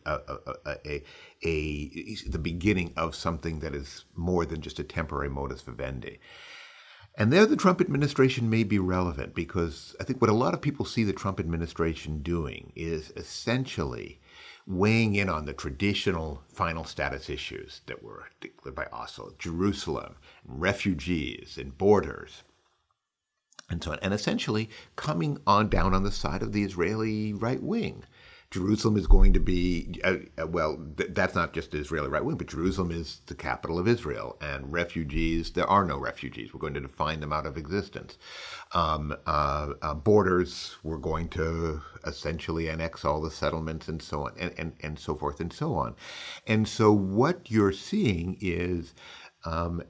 a, 0.06 0.12
a, 0.12 0.76
a, 0.86 1.04
a, 1.42 2.16
the 2.28 2.40
beginning 2.42 2.92
of 2.98 3.16
something 3.16 3.60
that 3.60 3.74
is 3.74 4.04
more 4.14 4.46
than 4.46 4.60
just 4.60 4.80
a 4.80 4.84
temporary 4.84 5.30
modus 5.30 5.62
vivendi. 5.62 6.20
And 7.16 7.32
there, 7.32 7.46
the 7.46 7.56
Trump 7.56 7.80
administration 7.80 8.50
may 8.50 8.64
be 8.64 8.78
relevant 8.78 9.34
because 9.34 9.96
I 10.02 10.04
think 10.04 10.20
what 10.20 10.30
a 10.30 10.34
lot 10.34 10.54
of 10.54 10.62
people 10.62 10.86
see 10.86 11.06
the 11.06 11.14
Trump 11.14 11.40
administration 11.40 12.22
doing 12.22 12.74
is 12.76 13.12
essentially 13.16 14.20
weighing 14.70 15.16
in 15.16 15.28
on 15.28 15.46
the 15.46 15.54
traditional 15.54 16.44
final 16.48 16.84
status 16.84 17.28
issues 17.28 17.82
that 17.88 18.04
were 18.04 18.26
declared 18.40 18.76
by 18.76 18.86
Oslo 18.94 19.34
Jerusalem, 19.40 20.16
and 20.48 20.62
refugees, 20.62 21.58
and 21.58 21.76
borders, 21.76 22.44
and 23.68 23.84
so 23.84 23.94
on, 23.94 24.00
and 24.04 24.14
essentially 24.14 24.70
coming 24.96 25.40
on 25.48 25.70
down 25.70 25.96
on 25.96 26.04
the 26.04 26.12
side 26.12 26.44
of 26.44 26.54
the 26.54 26.64
Israeli 26.64 27.34
right 27.34 27.62
wing. 27.64 28.04
Jerusalem 28.52 28.98
is 28.98 29.06
going 29.06 29.34
to 29.34 29.40
be, 29.40 30.02
uh, 30.04 30.16
uh, 30.42 30.48
well, 30.48 30.84
th- 30.98 31.12
that's 31.14 31.36
not 31.36 31.54
just 31.54 31.76
Israeli 31.76 32.10
right 32.10 32.26
wing, 32.26 32.38
but 32.38 32.48
Jerusalem 32.48 32.92
is 32.92 33.22
the 33.28 33.36
capital 33.36 33.78
of 33.78 33.88
Israel. 33.88 34.38
And 34.42 34.72
refugees, 34.72 35.52
there 35.52 35.68
are 35.70 35.86
no 35.86 36.00
refugees. 36.00 36.52
We're 36.52 36.60
going 36.60 36.74
to 36.74 36.80
define 36.82 37.20
them 37.20 37.32
out 37.32 37.46
of 37.46 37.58
existence. 37.58 38.18
Um, 38.74 39.16
uh, 39.28 39.74
uh, 39.84 39.94
borders, 39.94 40.78
we're 40.84 40.98
going 40.98 41.30
to 41.30 41.82
essentially 42.08 42.70
annex 42.70 43.06
all 43.06 43.22
the 43.22 43.30
settlements 43.30 43.88
and 43.88 44.02
so 44.02 44.26
on, 44.26 44.34
and, 44.40 44.54
and, 44.58 44.74
and 44.82 44.98
so 44.98 45.16
forth 45.16 45.40
and 45.40 45.54
so 45.54 45.76
on. 45.76 45.96
And 46.48 46.68
so 46.68 46.92
what 46.92 47.52
you're 47.52 47.72
seeing 47.72 48.36
is, 48.42 48.96
um, 49.46 49.84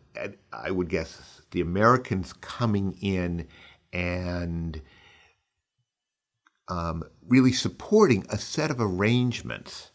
I 0.52 0.72
would 0.72 0.90
guess, 0.90 1.42
the 1.52 1.62
Americans 1.62 2.34
coming 2.34 2.98
in 3.02 3.48
and 3.94 4.82
um, 6.70 7.04
really 7.28 7.52
supporting 7.52 8.26
a 8.30 8.38
set 8.38 8.72
of 8.72 8.80
arrangements 8.80 9.92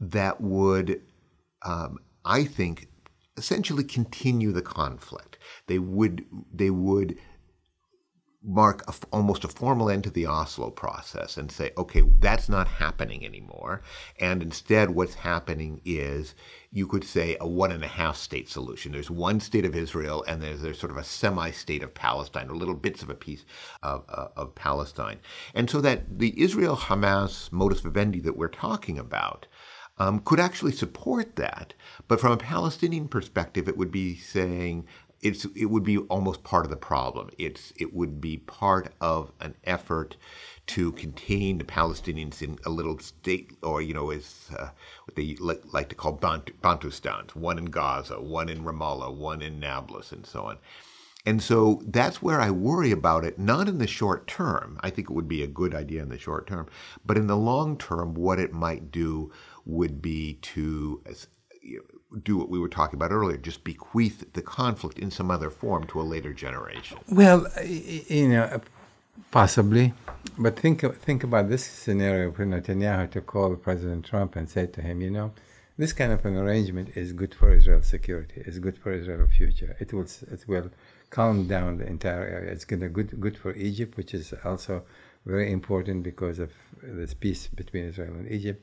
that 0.00 0.40
would, 0.40 1.02
um, 1.64 1.98
I 2.24 2.44
think, 2.44 2.88
essentially 3.36 3.84
continue 3.84 4.52
the 4.52 4.62
conflict. 4.62 5.38
They 5.66 5.78
would 5.78 6.24
they 6.52 6.70
would 6.70 7.18
mark 8.44 8.82
a, 8.86 8.94
almost 9.10 9.44
a 9.44 9.48
formal 9.48 9.88
end 9.88 10.04
to 10.04 10.10
the 10.10 10.26
Oslo 10.26 10.70
process 10.70 11.36
and 11.38 11.50
say, 11.50 11.70
okay, 11.78 12.02
that's 12.20 12.48
not 12.48 12.68
happening 12.68 13.24
anymore. 13.24 13.82
And 14.20 14.42
instead, 14.42 14.90
what's 14.90 15.14
happening 15.14 15.80
is 15.84 16.34
you 16.70 16.86
could 16.86 17.04
say 17.04 17.36
a 17.40 17.48
one 17.48 17.72
and 17.72 17.82
a 17.82 17.88
half 17.88 18.16
state 18.16 18.48
solution. 18.48 18.92
There's 18.92 19.10
one 19.10 19.40
state 19.40 19.64
of 19.64 19.74
Israel, 19.74 20.24
and 20.28 20.42
there's, 20.42 20.60
there's 20.60 20.78
sort 20.78 20.92
of 20.92 20.98
a 20.98 21.04
semi 21.04 21.50
state 21.52 21.82
of 21.82 21.94
Palestine, 21.94 22.50
or 22.50 22.56
little 22.56 22.74
bits 22.74 23.02
of 23.02 23.10
a 23.10 23.14
piece 23.14 23.44
of, 23.82 24.04
uh, 24.08 24.28
of 24.36 24.54
Palestine. 24.54 25.20
And 25.54 25.70
so 25.70 25.80
that 25.80 26.18
the 26.18 26.40
Israel 26.40 26.76
Hamas 26.76 27.50
modus 27.50 27.80
vivendi 27.80 28.20
that 28.20 28.36
we're 28.36 28.48
talking 28.48 28.98
about. 28.98 29.46
Um, 29.96 30.18
could 30.18 30.40
actually 30.40 30.72
support 30.72 31.36
that. 31.36 31.72
But 32.08 32.18
from 32.18 32.32
a 32.32 32.36
Palestinian 32.36 33.06
perspective, 33.06 33.68
it 33.68 33.76
would 33.76 33.92
be 33.92 34.16
saying, 34.16 34.88
it's 35.24 35.46
it 35.56 35.66
would 35.66 35.82
be 35.82 35.98
almost 35.98 36.44
part 36.44 36.66
of 36.66 36.70
the 36.70 36.76
problem. 36.76 37.30
It's 37.38 37.72
it 37.76 37.94
would 37.94 38.20
be 38.20 38.36
part 38.36 38.92
of 39.00 39.32
an 39.40 39.54
effort 39.64 40.16
to 40.66 40.92
contain 40.92 41.58
the 41.58 41.64
Palestinians 41.64 42.42
in 42.42 42.58
a 42.64 42.70
little 42.70 42.98
state, 42.98 43.52
or 43.62 43.80
you 43.80 43.94
know, 43.94 44.10
as 44.10 44.50
uh, 44.56 44.68
what 45.06 45.16
they 45.16 45.36
like 45.40 45.88
to 45.88 45.94
call 45.94 46.12
Bant- 46.12 46.60
Bantustans, 46.60 47.34
one 47.34 47.58
in 47.58 47.66
Gaza, 47.66 48.20
one 48.20 48.50
in 48.50 48.64
Ramallah, 48.64 49.14
one 49.14 49.40
in 49.40 49.58
Nablus, 49.58 50.12
and 50.12 50.26
so 50.26 50.44
on. 50.44 50.58
And 51.26 51.42
so 51.42 51.80
that's 51.86 52.20
where 52.20 52.38
I 52.38 52.50
worry 52.50 52.90
about 52.90 53.24
it, 53.24 53.38
not 53.38 53.66
in 53.66 53.78
the 53.78 53.86
short 53.86 54.26
term. 54.26 54.78
I 54.82 54.90
think 54.90 55.08
it 55.08 55.14
would 55.14 55.28
be 55.28 55.42
a 55.42 55.46
good 55.46 55.74
idea 55.74 56.02
in 56.02 56.10
the 56.10 56.18
short 56.18 56.46
term, 56.46 56.66
but 57.04 57.16
in 57.16 57.28
the 57.28 57.36
long 57.36 57.78
term, 57.78 58.12
what 58.12 58.38
it 58.38 58.52
might 58.52 58.90
do 58.90 59.32
would 59.64 60.02
be 60.02 60.34
to 60.42 61.02
do 62.22 62.36
what 62.36 62.48
we 62.48 62.58
were 62.58 62.68
talking 62.68 62.96
about 62.96 63.10
earlier, 63.10 63.36
just 63.36 63.64
bequeath 63.64 64.32
the 64.32 64.42
conflict 64.42 64.98
in 64.98 65.10
some 65.10 65.30
other 65.30 65.50
form 65.50 65.86
to 65.88 66.00
a 66.00 66.02
later 66.02 66.32
generation? 66.32 66.98
Well, 67.10 67.46
you 67.64 68.28
know, 68.28 68.44
uh, 68.44 68.58
possibly. 69.30 69.92
But 70.38 70.58
think 70.58 70.80
think 71.00 71.22
about 71.24 71.48
this 71.48 71.64
scenario 71.64 72.32
for 72.32 72.44
Netanyahu 72.44 73.10
to 73.12 73.20
call 73.20 73.54
President 73.56 74.04
Trump 74.04 74.36
and 74.36 74.48
say 74.48 74.66
to 74.66 74.80
him, 74.80 75.00
you 75.00 75.10
know, 75.10 75.32
this 75.76 75.92
kind 75.92 76.12
of 76.12 76.24
an 76.24 76.36
arrangement 76.36 76.96
is 76.96 77.12
good 77.12 77.34
for 77.34 77.52
Israel's 77.52 77.86
security. 77.86 78.42
It's 78.46 78.58
good 78.58 78.78
for 78.78 78.92
Israel's 78.92 79.32
future. 79.32 79.76
It 79.80 79.92
will 79.92 80.08
it 80.30 80.44
will 80.46 80.70
calm 81.10 81.46
down 81.46 81.78
the 81.78 81.86
entire 81.86 82.26
area. 82.26 82.50
It's 82.52 82.64
gonna 82.64 82.88
good 82.88 83.20
good 83.20 83.36
for 83.36 83.54
Egypt, 83.54 83.96
which 83.96 84.14
is 84.14 84.34
also 84.44 84.82
very 85.26 85.52
important 85.52 86.02
because 86.02 86.38
of 86.38 86.50
this 86.82 87.14
peace 87.14 87.46
between 87.46 87.84
Israel 87.88 88.14
and 88.14 88.30
Egypt. 88.30 88.60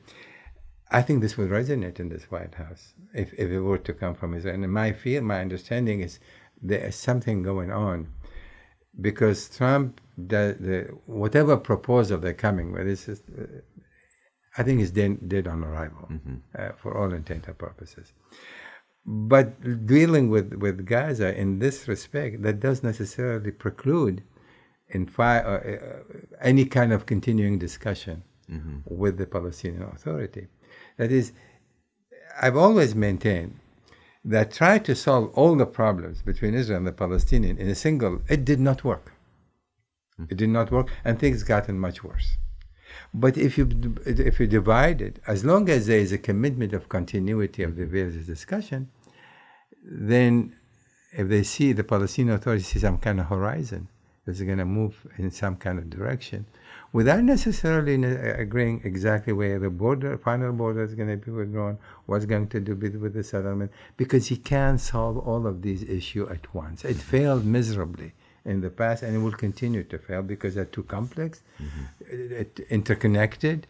I 0.92 1.02
think 1.02 1.22
this 1.22 1.36
would 1.38 1.48
resonate 1.48 1.98
in 1.98 2.10
this 2.10 2.24
White 2.24 2.54
House 2.54 2.92
if, 3.14 3.32
if 3.34 3.50
it 3.50 3.60
were 3.60 3.78
to 3.78 3.92
come 3.94 4.14
from 4.14 4.34
Israel. 4.34 4.54
And 4.54 4.72
my 4.72 4.92
feel, 4.92 5.22
my 5.22 5.40
understanding 5.40 6.00
is 6.00 6.20
there 6.60 6.84
is 6.86 6.96
something 6.96 7.42
going 7.42 7.72
on 7.72 8.08
because 9.00 9.48
Trump, 9.48 10.00
the, 10.18 10.56
the 10.60 10.78
whatever 11.06 11.56
proposal 11.56 12.18
they're 12.18 12.34
coming 12.34 12.72
with, 12.72 12.86
is, 12.86 13.08
uh, 13.08 13.46
I 14.58 14.62
think 14.62 14.80
is 14.80 14.90
dead, 14.90 15.28
dead 15.28 15.48
on 15.48 15.64
arrival 15.64 16.08
mm-hmm. 16.10 16.34
uh, 16.58 16.72
for 16.76 16.96
all 16.96 17.12
intent 17.12 17.46
and 17.48 17.56
purposes. 17.56 18.12
But 19.06 19.86
dealing 19.86 20.28
with, 20.28 20.54
with 20.54 20.86
Gaza 20.86 21.34
in 21.36 21.58
this 21.58 21.88
respect, 21.88 22.42
that 22.42 22.60
does 22.60 22.82
necessarily 22.82 23.50
preclude 23.50 24.22
in 24.90 25.06
fi- 25.06 25.40
uh, 25.40 25.58
uh 25.58 26.02
any 26.40 26.66
kind 26.66 26.92
of 26.92 27.06
continuing 27.06 27.58
discussion 27.58 28.22
mm-hmm. 28.50 28.78
with 28.84 29.16
the 29.16 29.26
Palestinian 29.26 29.84
Authority. 29.84 30.48
That 30.96 31.10
is, 31.10 31.32
I've 32.40 32.56
always 32.56 32.94
maintained 32.94 33.58
that 34.24 34.52
try 34.52 34.78
to 34.78 34.94
solve 34.94 35.32
all 35.34 35.56
the 35.56 35.66
problems 35.66 36.22
between 36.22 36.54
Israel 36.54 36.78
and 36.78 36.86
the 36.86 36.92
Palestinians 36.92 37.58
in 37.58 37.68
a 37.68 37.74
single, 37.74 38.22
it 38.28 38.44
did 38.44 38.60
not 38.60 38.84
work. 38.84 39.12
Hmm. 40.16 40.24
It 40.30 40.36
did 40.36 40.50
not 40.50 40.70
work, 40.70 40.88
and 41.04 41.18
things 41.18 41.42
gotten 41.42 41.78
much 41.78 42.04
worse. 42.04 42.36
But 43.14 43.36
if 43.36 43.58
you 43.58 43.96
if 44.06 44.38
you 44.38 44.46
divide 44.46 45.00
it, 45.00 45.18
as 45.26 45.44
long 45.44 45.68
as 45.68 45.86
there 45.86 45.98
is 45.98 46.12
a 46.12 46.18
commitment 46.18 46.72
of 46.72 46.88
continuity 46.88 47.62
of 47.62 47.76
the 47.76 47.86
various 47.86 48.26
discussion, 48.26 48.90
then 49.82 50.54
if 51.12 51.28
they 51.28 51.42
see 51.42 51.72
the 51.72 51.84
Palestinian 51.84 52.36
Authority 52.36 52.62
see 52.62 52.78
some 52.78 52.98
kind 52.98 53.20
of 53.20 53.26
horizon 53.26 53.88
that's 54.24 54.40
going 54.40 54.58
to 54.58 54.64
move 54.64 55.06
in 55.18 55.30
some 55.30 55.56
kind 55.56 55.78
of 55.78 55.90
direction, 55.90 56.46
without 56.92 57.24
necessarily 57.24 57.94
agreeing 58.04 58.80
exactly 58.84 59.32
where 59.32 59.58
the 59.58 59.70
border, 59.70 60.18
final 60.18 60.52
border 60.52 60.82
is 60.82 60.94
going 60.94 61.08
to 61.08 61.16
be 61.16 61.30
withdrawn, 61.30 61.78
what's 62.06 62.26
going 62.26 62.46
to 62.48 62.60
do 62.60 62.74
with 62.74 63.14
the 63.14 63.24
settlement, 63.24 63.70
because 63.96 64.26
he 64.26 64.36
can't 64.36 64.80
solve 64.80 65.16
all 65.16 65.46
of 65.46 65.62
these 65.62 65.82
issues 65.84 66.30
at 66.30 66.54
once. 66.54 66.84
It 66.84 66.96
failed 66.96 67.44
miserably 67.44 68.12
in 68.44 68.60
the 68.60 68.70
past, 68.70 69.02
and 69.02 69.14
it 69.16 69.20
will 69.20 69.32
continue 69.32 69.84
to 69.84 69.98
fail 69.98 70.22
because 70.22 70.54
they're 70.54 70.64
too 70.64 70.82
complex, 70.82 71.42
mm-hmm. 71.60 72.62
interconnected. 72.70 73.66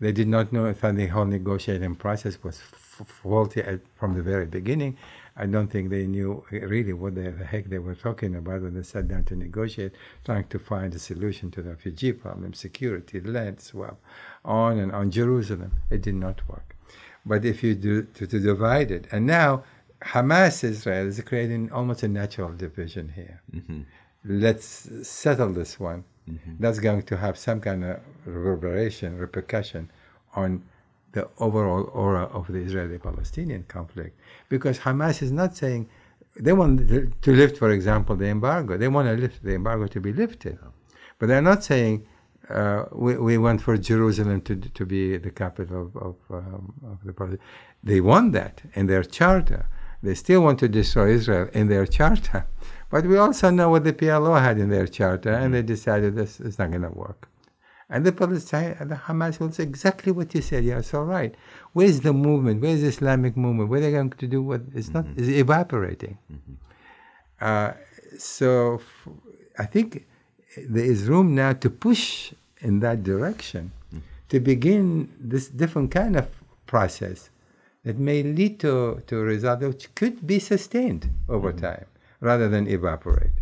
They 0.00 0.12
did 0.12 0.28
not 0.28 0.52
know 0.52 0.66
if 0.66 0.80
the 0.80 1.06
whole 1.06 1.24
negotiating 1.24 1.96
process 1.96 2.42
was 2.42 2.60
f- 2.60 3.06
faulty 3.06 3.62
from 3.94 4.14
the 4.14 4.22
very 4.22 4.46
beginning, 4.46 4.98
I 5.36 5.46
don't 5.46 5.68
think 5.68 5.90
they 5.90 6.06
knew 6.06 6.44
really 6.50 6.92
what 6.92 7.14
the 7.14 7.32
heck 7.32 7.66
they 7.66 7.78
were 7.78 7.94
talking 7.94 8.34
about 8.34 8.62
when 8.62 8.74
they 8.74 8.82
sat 8.82 9.08
down 9.08 9.24
to 9.24 9.36
negotiate, 9.36 9.92
trying 10.24 10.46
to 10.48 10.58
find 10.58 10.94
a 10.94 10.98
solution 10.98 11.50
to 11.52 11.62
the 11.62 11.70
refugee 11.70 12.12
problem, 12.12 12.52
security, 12.52 13.20
land 13.20 13.60
swap, 13.60 13.98
on 14.44 14.78
and 14.78 14.92
on 14.92 15.10
Jerusalem. 15.10 15.72
It 15.90 16.02
did 16.02 16.16
not 16.16 16.46
work. 16.48 16.76
But 17.24 17.44
if 17.44 17.62
you 17.62 17.74
do 17.74 18.02
to, 18.02 18.26
to 18.26 18.40
divide 18.40 18.90
it, 18.90 19.06
and 19.10 19.26
now 19.26 19.64
Hamas 20.02 20.64
Israel 20.64 21.06
is 21.06 21.20
creating 21.20 21.70
almost 21.72 22.02
a 22.02 22.08
natural 22.08 22.52
division 22.52 23.12
here. 23.14 23.40
Mm-hmm. 23.54 23.82
Let's 24.24 25.08
settle 25.08 25.52
this 25.52 25.80
one. 25.80 26.04
Mm-hmm. 26.28 26.54
That's 26.60 26.78
going 26.78 27.02
to 27.02 27.16
have 27.16 27.38
some 27.38 27.60
kind 27.60 27.84
of 27.84 28.00
reverberation, 28.26 29.18
repercussion 29.18 29.90
on 30.34 30.62
the 31.12 31.28
overall 31.38 31.90
aura 31.92 32.24
of 32.24 32.48
the 32.48 32.58
Israeli-Palestinian 32.58 33.64
conflict, 33.68 34.18
because 34.48 34.78
Hamas 34.80 35.22
is 35.22 35.32
not 35.32 35.56
saying 35.56 35.88
they 36.40 36.52
want 36.52 36.88
to 37.22 37.32
lift, 37.32 37.58
for 37.58 37.70
example, 37.70 38.16
the 38.16 38.26
embargo. 38.26 38.78
They 38.78 38.88
want 38.88 39.08
to 39.08 39.14
lift 39.14 39.42
the 39.42 39.54
embargo 39.54 39.86
to 39.86 40.00
be 40.00 40.12
lifted, 40.12 40.58
but 41.18 41.26
they're 41.28 41.42
not 41.42 41.62
saying 41.62 42.06
uh, 42.48 42.84
we, 42.92 43.16
we 43.16 43.38
want 43.38 43.62
for 43.62 43.76
Jerusalem 43.76 44.40
to, 44.42 44.56
to 44.56 44.86
be 44.86 45.16
the 45.16 45.30
capital 45.30 45.90
of, 45.94 45.96
of, 45.96 46.16
um, 46.30 46.72
of 46.84 46.98
the 47.04 47.38
They 47.82 48.00
want 48.00 48.32
that 48.32 48.62
in 48.74 48.86
their 48.86 49.04
charter. 49.04 49.68
They 50.02 50.14
still 50.14 50.40
want 50.42 50.58
to 50.60 50.68
destroy 50.68 51.12
Israel 51.12 51.48
in 51.52 51.68
their 51.68 51.86
charter. 51.86 52.46
But 52.90 53.06
we 53.06 53.16
also 53.16 53.48
know 53.48 53.70
what 53.70 53.84
the 53.84 53.94
PLO 53.94 54.38
had 54.38 54.58
in 54.58 54.68
their 54.68 54.86
charter, 54.86 55.32
and 55.32 55.54
they 55.54 55.62
decided 55.62 56.14
this 56.14 56.38
is 56.40 56.58
not 56.58 56.72
going 56.72 56.82
to 56.82 56.90
work. 56.90 57.26
And 57.92 58.06
the 58.06 58.12
Palestine, 58.12 58.74
the 58.80 58.94
Hamas 58.94 59.38
will 59.38 59.52
say 59.52 59.64
exactly 59.64 60.12
what 60.12 60.34
you 60.34 60.40
said. 60.40 60.64
Yeah, 60.64 60.78
it's 60.78 60.94
all 60.94 61.04
right. 61.04 61.34
Where's 61.74 62.00
the 62.00 62.14
movement? 62.14 62.62
Where's 62.62 62.80
the 62.80 62.86
Islamic 62.86 63.36
movement? 63.36 63.68
What 63.68 63.80
are 63.80 63.82
they 63.82 63.90
going 63.90 64.08
to 64.08 64.26
do? 64.26 64.42
What 64.42 64.62
it's 64.74 64.88
not 64.88 65.04
mm-hmm. 65.04 65.20
it's 65.20 65.28
evaporating. 65.28 66.16
Mm-hmm. 66.32 66.54
Uh, 67.38 67.72
so 68.18 68.76
f- 68.76 69.08
I 69.58 69.66
think 69.66 70.06
there 70.56 70.86
is 70.86 71.04
room 71.04 71.34
now 71.34 71.52
to 71.52 71.68
push 71.68 72.32
in 72.62 72.80
that 72.80 73.02
direction, 73.02 73.72
mm-hmm. 73.88 73.98
to 74.30 74.40
begin 74.40 75.12
this 75.20 75.48
different 75.48 75.90
kind 75.90 76.16
of 76.16 76.30
process 76.64 77.28
that 77.84 77.98
may 77.98 78.22
lead 78.22 78.58
to, 78.60 79.02
to 79.06 79.18
a 79.18 79.22
result 79.22 79.60
which 79.60 79.94
could 79.94 80.26
be 80.26 80.38
sustained 80.38 81.10
over 81.28 81.52
mm-hmm. 81.52 81.66
time 81.66 81.84
rather 82.20 82.48
than 82.48 82.66
evaporate. 82.68 83.36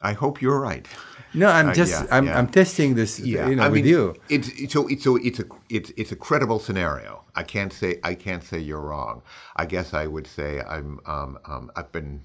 I 0.00 0.14
hope 0.14 0.42
you're 0.42 0.58
right. 0.58 0.88
No, 1.34 1.48
I'm 1.48 1.70
uh, 1.70 1.74
just 1.74 1.94
uh, 1.94 2.06
yeah, 2.06 2.16
I'm, 2.16 2.26
yeah. 2.26 2.38
I'm 2.38 2.48
testing 2.48 2.94
this. 2.94 3.18
Yeah. 3.18 3.48
you 3.48 3.56
know, 3.56 3.62
I 3.62 3.68
with 3.68 3.84
mean, 3.84 3.86
you. 3.86 4.14
It's 4.28 4.72
so 4.72 4.86
it's 4.88 5.04
so 5.04 5.16
it's 5.16 5.40
a 5.40 5.44
it's 5.68 5.90
it's 5.96 6.12
a 6.12 6.16
credible 6.16 6.58
scenario. 6.58 7.24
I 7.34 7.42
can't 7.42 7.72
say 7.72 8.00
I 8.02 8.14
can't 8.14 8.42
say 8.42 8.58
you're 8.58 8.80
wrong. 8.80 9.22
I 9.56 9.66
guess 9.66 9.94
I 9.94 10.06
would 10.06 10.26
say 10.26 10.60
I'm 10.60 11.00
um, 11.06 11.38
um, 11.46 11.70
I've 11.74 11.92
been 11.92 12.22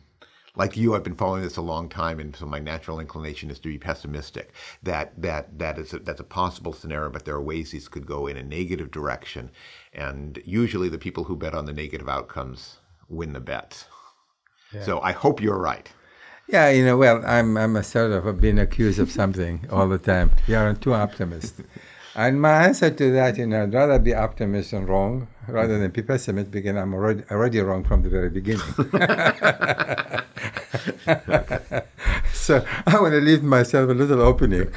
like 0.57 0.75
you, 0.75 0.95
I've 0.95 1.03
been 1.03 1.15
following 1.15 1.43
this 1.43 1.57
a 1.57 1.61
long 1.61 1.87
time, 1.87 2.19
and 2.19 2.35
so 2.35 2.45
my 2.45 2.59
natural 2.59 2.99
inclination 2.99 3.51
is 3.51 3.59
to 3.59 3.69
be 3.69 3.77
pessimistic. 3.77 4.53
That 4.83 5.21
that 5.21 5.59
that 5.59 5.77
is 5.77 5.93
a, 5.93 5.99
that's 5.99 6.19
a 6.19 6.25
possible 6.25 6.73
scenario, 6.73 7.09
but 7.09 7.25
there 7.25 7.35
are 7.35 7.41
ways 7.41 7.71
these 7.71 7.87
could 7.87 8.07
go 8.07 8.27
in 8.27 8.37
a 8.37 8.43
negative 8.43 8.91
direction, 8.91 9.51
and 9.93 10.41
usually 10.45 10.89
the 10.89 10.97
people 10.97 11.25
who 11.25 11.35
bet 11.35 11.53
on 11.53 11.65
the 11.65 11.73
negative 11.73 12.09
outcomes 12.09 12.77
win 13.07 13.33
the 13.33 13.39
bets. 13.39 13.85
Yeah. 14.73 14.83
So 14.83 14.99
I 14.99 15.11
hope 15.11 15.41
you're 15.41 15.59
right. 15.59 15.89
Yeah, 16.49 16.69
you 16.69 16.85
know, 16.85 16.95
well, 16.95 17.21
I'm 17.25 17.57
I'm 17.57 17.75
a 17.75 17.83
sort 17.83 18.11
of 18.11 18.39
being 18.39 18.57
accused 18.57 18.99
of 18.99 19.11
something 19.11 19.67
all 19.69 19.89
the 19.89 19.97
time. 19.97 20.31
You're 20.47 20.73
too 20.75 20.93
optimist. 20.93 21.55
And 22.15 22.41
my 22.41 22.65
answer 22.65 22.89
to 22.89 23.11
that, 23.11 23.37
you 23.37 23.45
know, 23.45 23.63
I'd 23.63 23.73
rather 23.73 23.99
be 23.99 24.15
optimist 24.15 24.73
and 24.73 24.87
wrong 24.87 25.27
rather 25.47 25.77
than 25.77 25.91
be 25.91 26.01
pessimist 26.01 26.49
because 26.49 26.75
I'm 26.75 26.93
already, 26.93 27.23
already 27.29 27.59
wrong 27.59 27.83
from 27.83 28.01
the 28.01 28.09
very 28.09 28.29
beginning. 28.29 28.61
so 32.33 32.65
I 32.87 32.99
want 32.99 33.13
to 33.13 33.21
leave 33.21 33.43
myself 33.43 33.89
a 33.89 33.93
little 33.93 34.21
opening. 34.21 34.71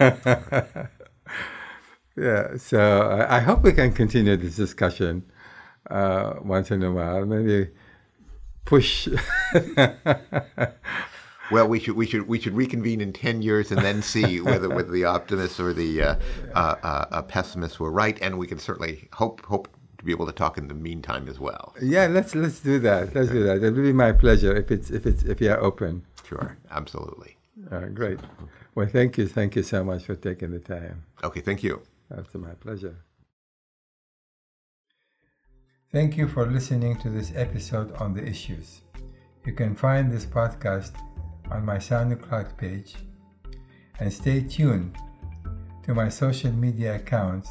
yeah, 2.16 2.56
so 2.56 3.26
I 3.28 3.40
hope 3.40 3.62
we 3.62 3.72
can 3.72 3.92
continue 3.92 4.36
this 4.36 4.56
discussion 4.56 5.22
uh, 5.88 6.34
once 6.42 6.72
in 6.72 6.82
a 6.82 6.90
while. 6.90 7.24
Maybe 7.26 7.68
push. 8.66 9.08
well, 11.50 11.66
we 11.66 11.80
should 11.80 11.96
we 11.96 12.06
should 12.06 12.28
we 12.28 12.38
should 12.38 12.54
reconvene 12.54 13.00
in 13.00 13.14
ten 13.14 13.40
years 13.40 13.72
and 13.72 13.80
then 13.80 14.02
see 14.02 14.40
whether 14.42 14.68
whether 14.68 14.90
the 14.90 15.04
optimists 15.04 15.58
or 15.58 15.72
the 15.72 16.02
uh, 16.02 16.16
uh, 16.54 16.74
uh, 16.82 17.22
pessimists 17.22 17.80
were 17.80 17.90
right, 17.90 18.18
and 18.20 18.38
we 18.38 18.46
can 18.46 18.58
certainly 18.58 19.08
hope 19.14 19.42
hope 19.46 19.68
to 19.96 20.04
be 20.04 20.12
able 20.12 20.26
to 20.26 20.32
talk 20.32 20.58
in 20.58 20.68
the 20.68 20.74
meantime 20.74 21.28
as 21.28 21.40
well. 21.40 21.74
Yeah, 21.80 22.06
let's 22.06 22.34
let's 22.34 22.60
do 22.60 22.78
that. 22.80 23.14
Let's 23.14 23.30
do 23.30 23.42
that. 23.44 23.62
It 23.62 23.70
will 23.70 23.82
be 23.82 23.94
my 23.94 24.12
pleasure 24.12 24.54
if 24.54 24.70
it's 24.70 24.90
if 24.90 25.06
it's 25.06 25.22
if 25.22 25.40
you're 25.40 25.58
open. 25.58 26.04
Sure, 26.28 26.58
absolutely. 26.70 27.36
Uh, 27.70 27.86
great. 27.86 28.20
Well, 28.74 28.86
thank 28.86 29.16
you, 29.16 29.26
thank 29.26 29.56
you 29.56 29.62
so 29.62 29.82
much 29.82 30.04
for 30.04 30.14
taking 30.14 30.50
the 30.50 30.58
time. 30.58 31.04
Okay, 31.24 31.40
thank 31.40 31.62
you. 31.62 31.80
That's 32.10 32.34
my 32.34 32.52
pleasure. 32.54 32.96
Thank 35.96 36.18
you 36.18 36.28
for 36.28 36.44
listening 36.44 36.98
to 36.98 37.08
this 37.08 37.32
episode 37.34 37.90
on 37.92 38.12
the 38.12 38.22
issues. 38.22 38.82
You 39.46 39.54
can 39.54 39.74
find 39.74 40.12
this 40.12 40.26
podcast 40.26 40.92
on 41.50 41.64
my 41.64 41.78
SoundCloud 41.78 42.54
page 42.58 42.96
and 43.98 44.12
stay 44.12 44.42
tuned 44.42 44.94
to 45.84 45.94
my 45.94 46.10
social 46.10 46.52
media 46.52 46.96
accounts 46.96 47.48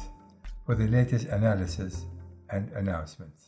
for 0.64 0.76
the 0.76 0.86
latest 0.86 1.26
analysis 1.26 2.06
and 2.50 2.70
announcements. 2.70 3.45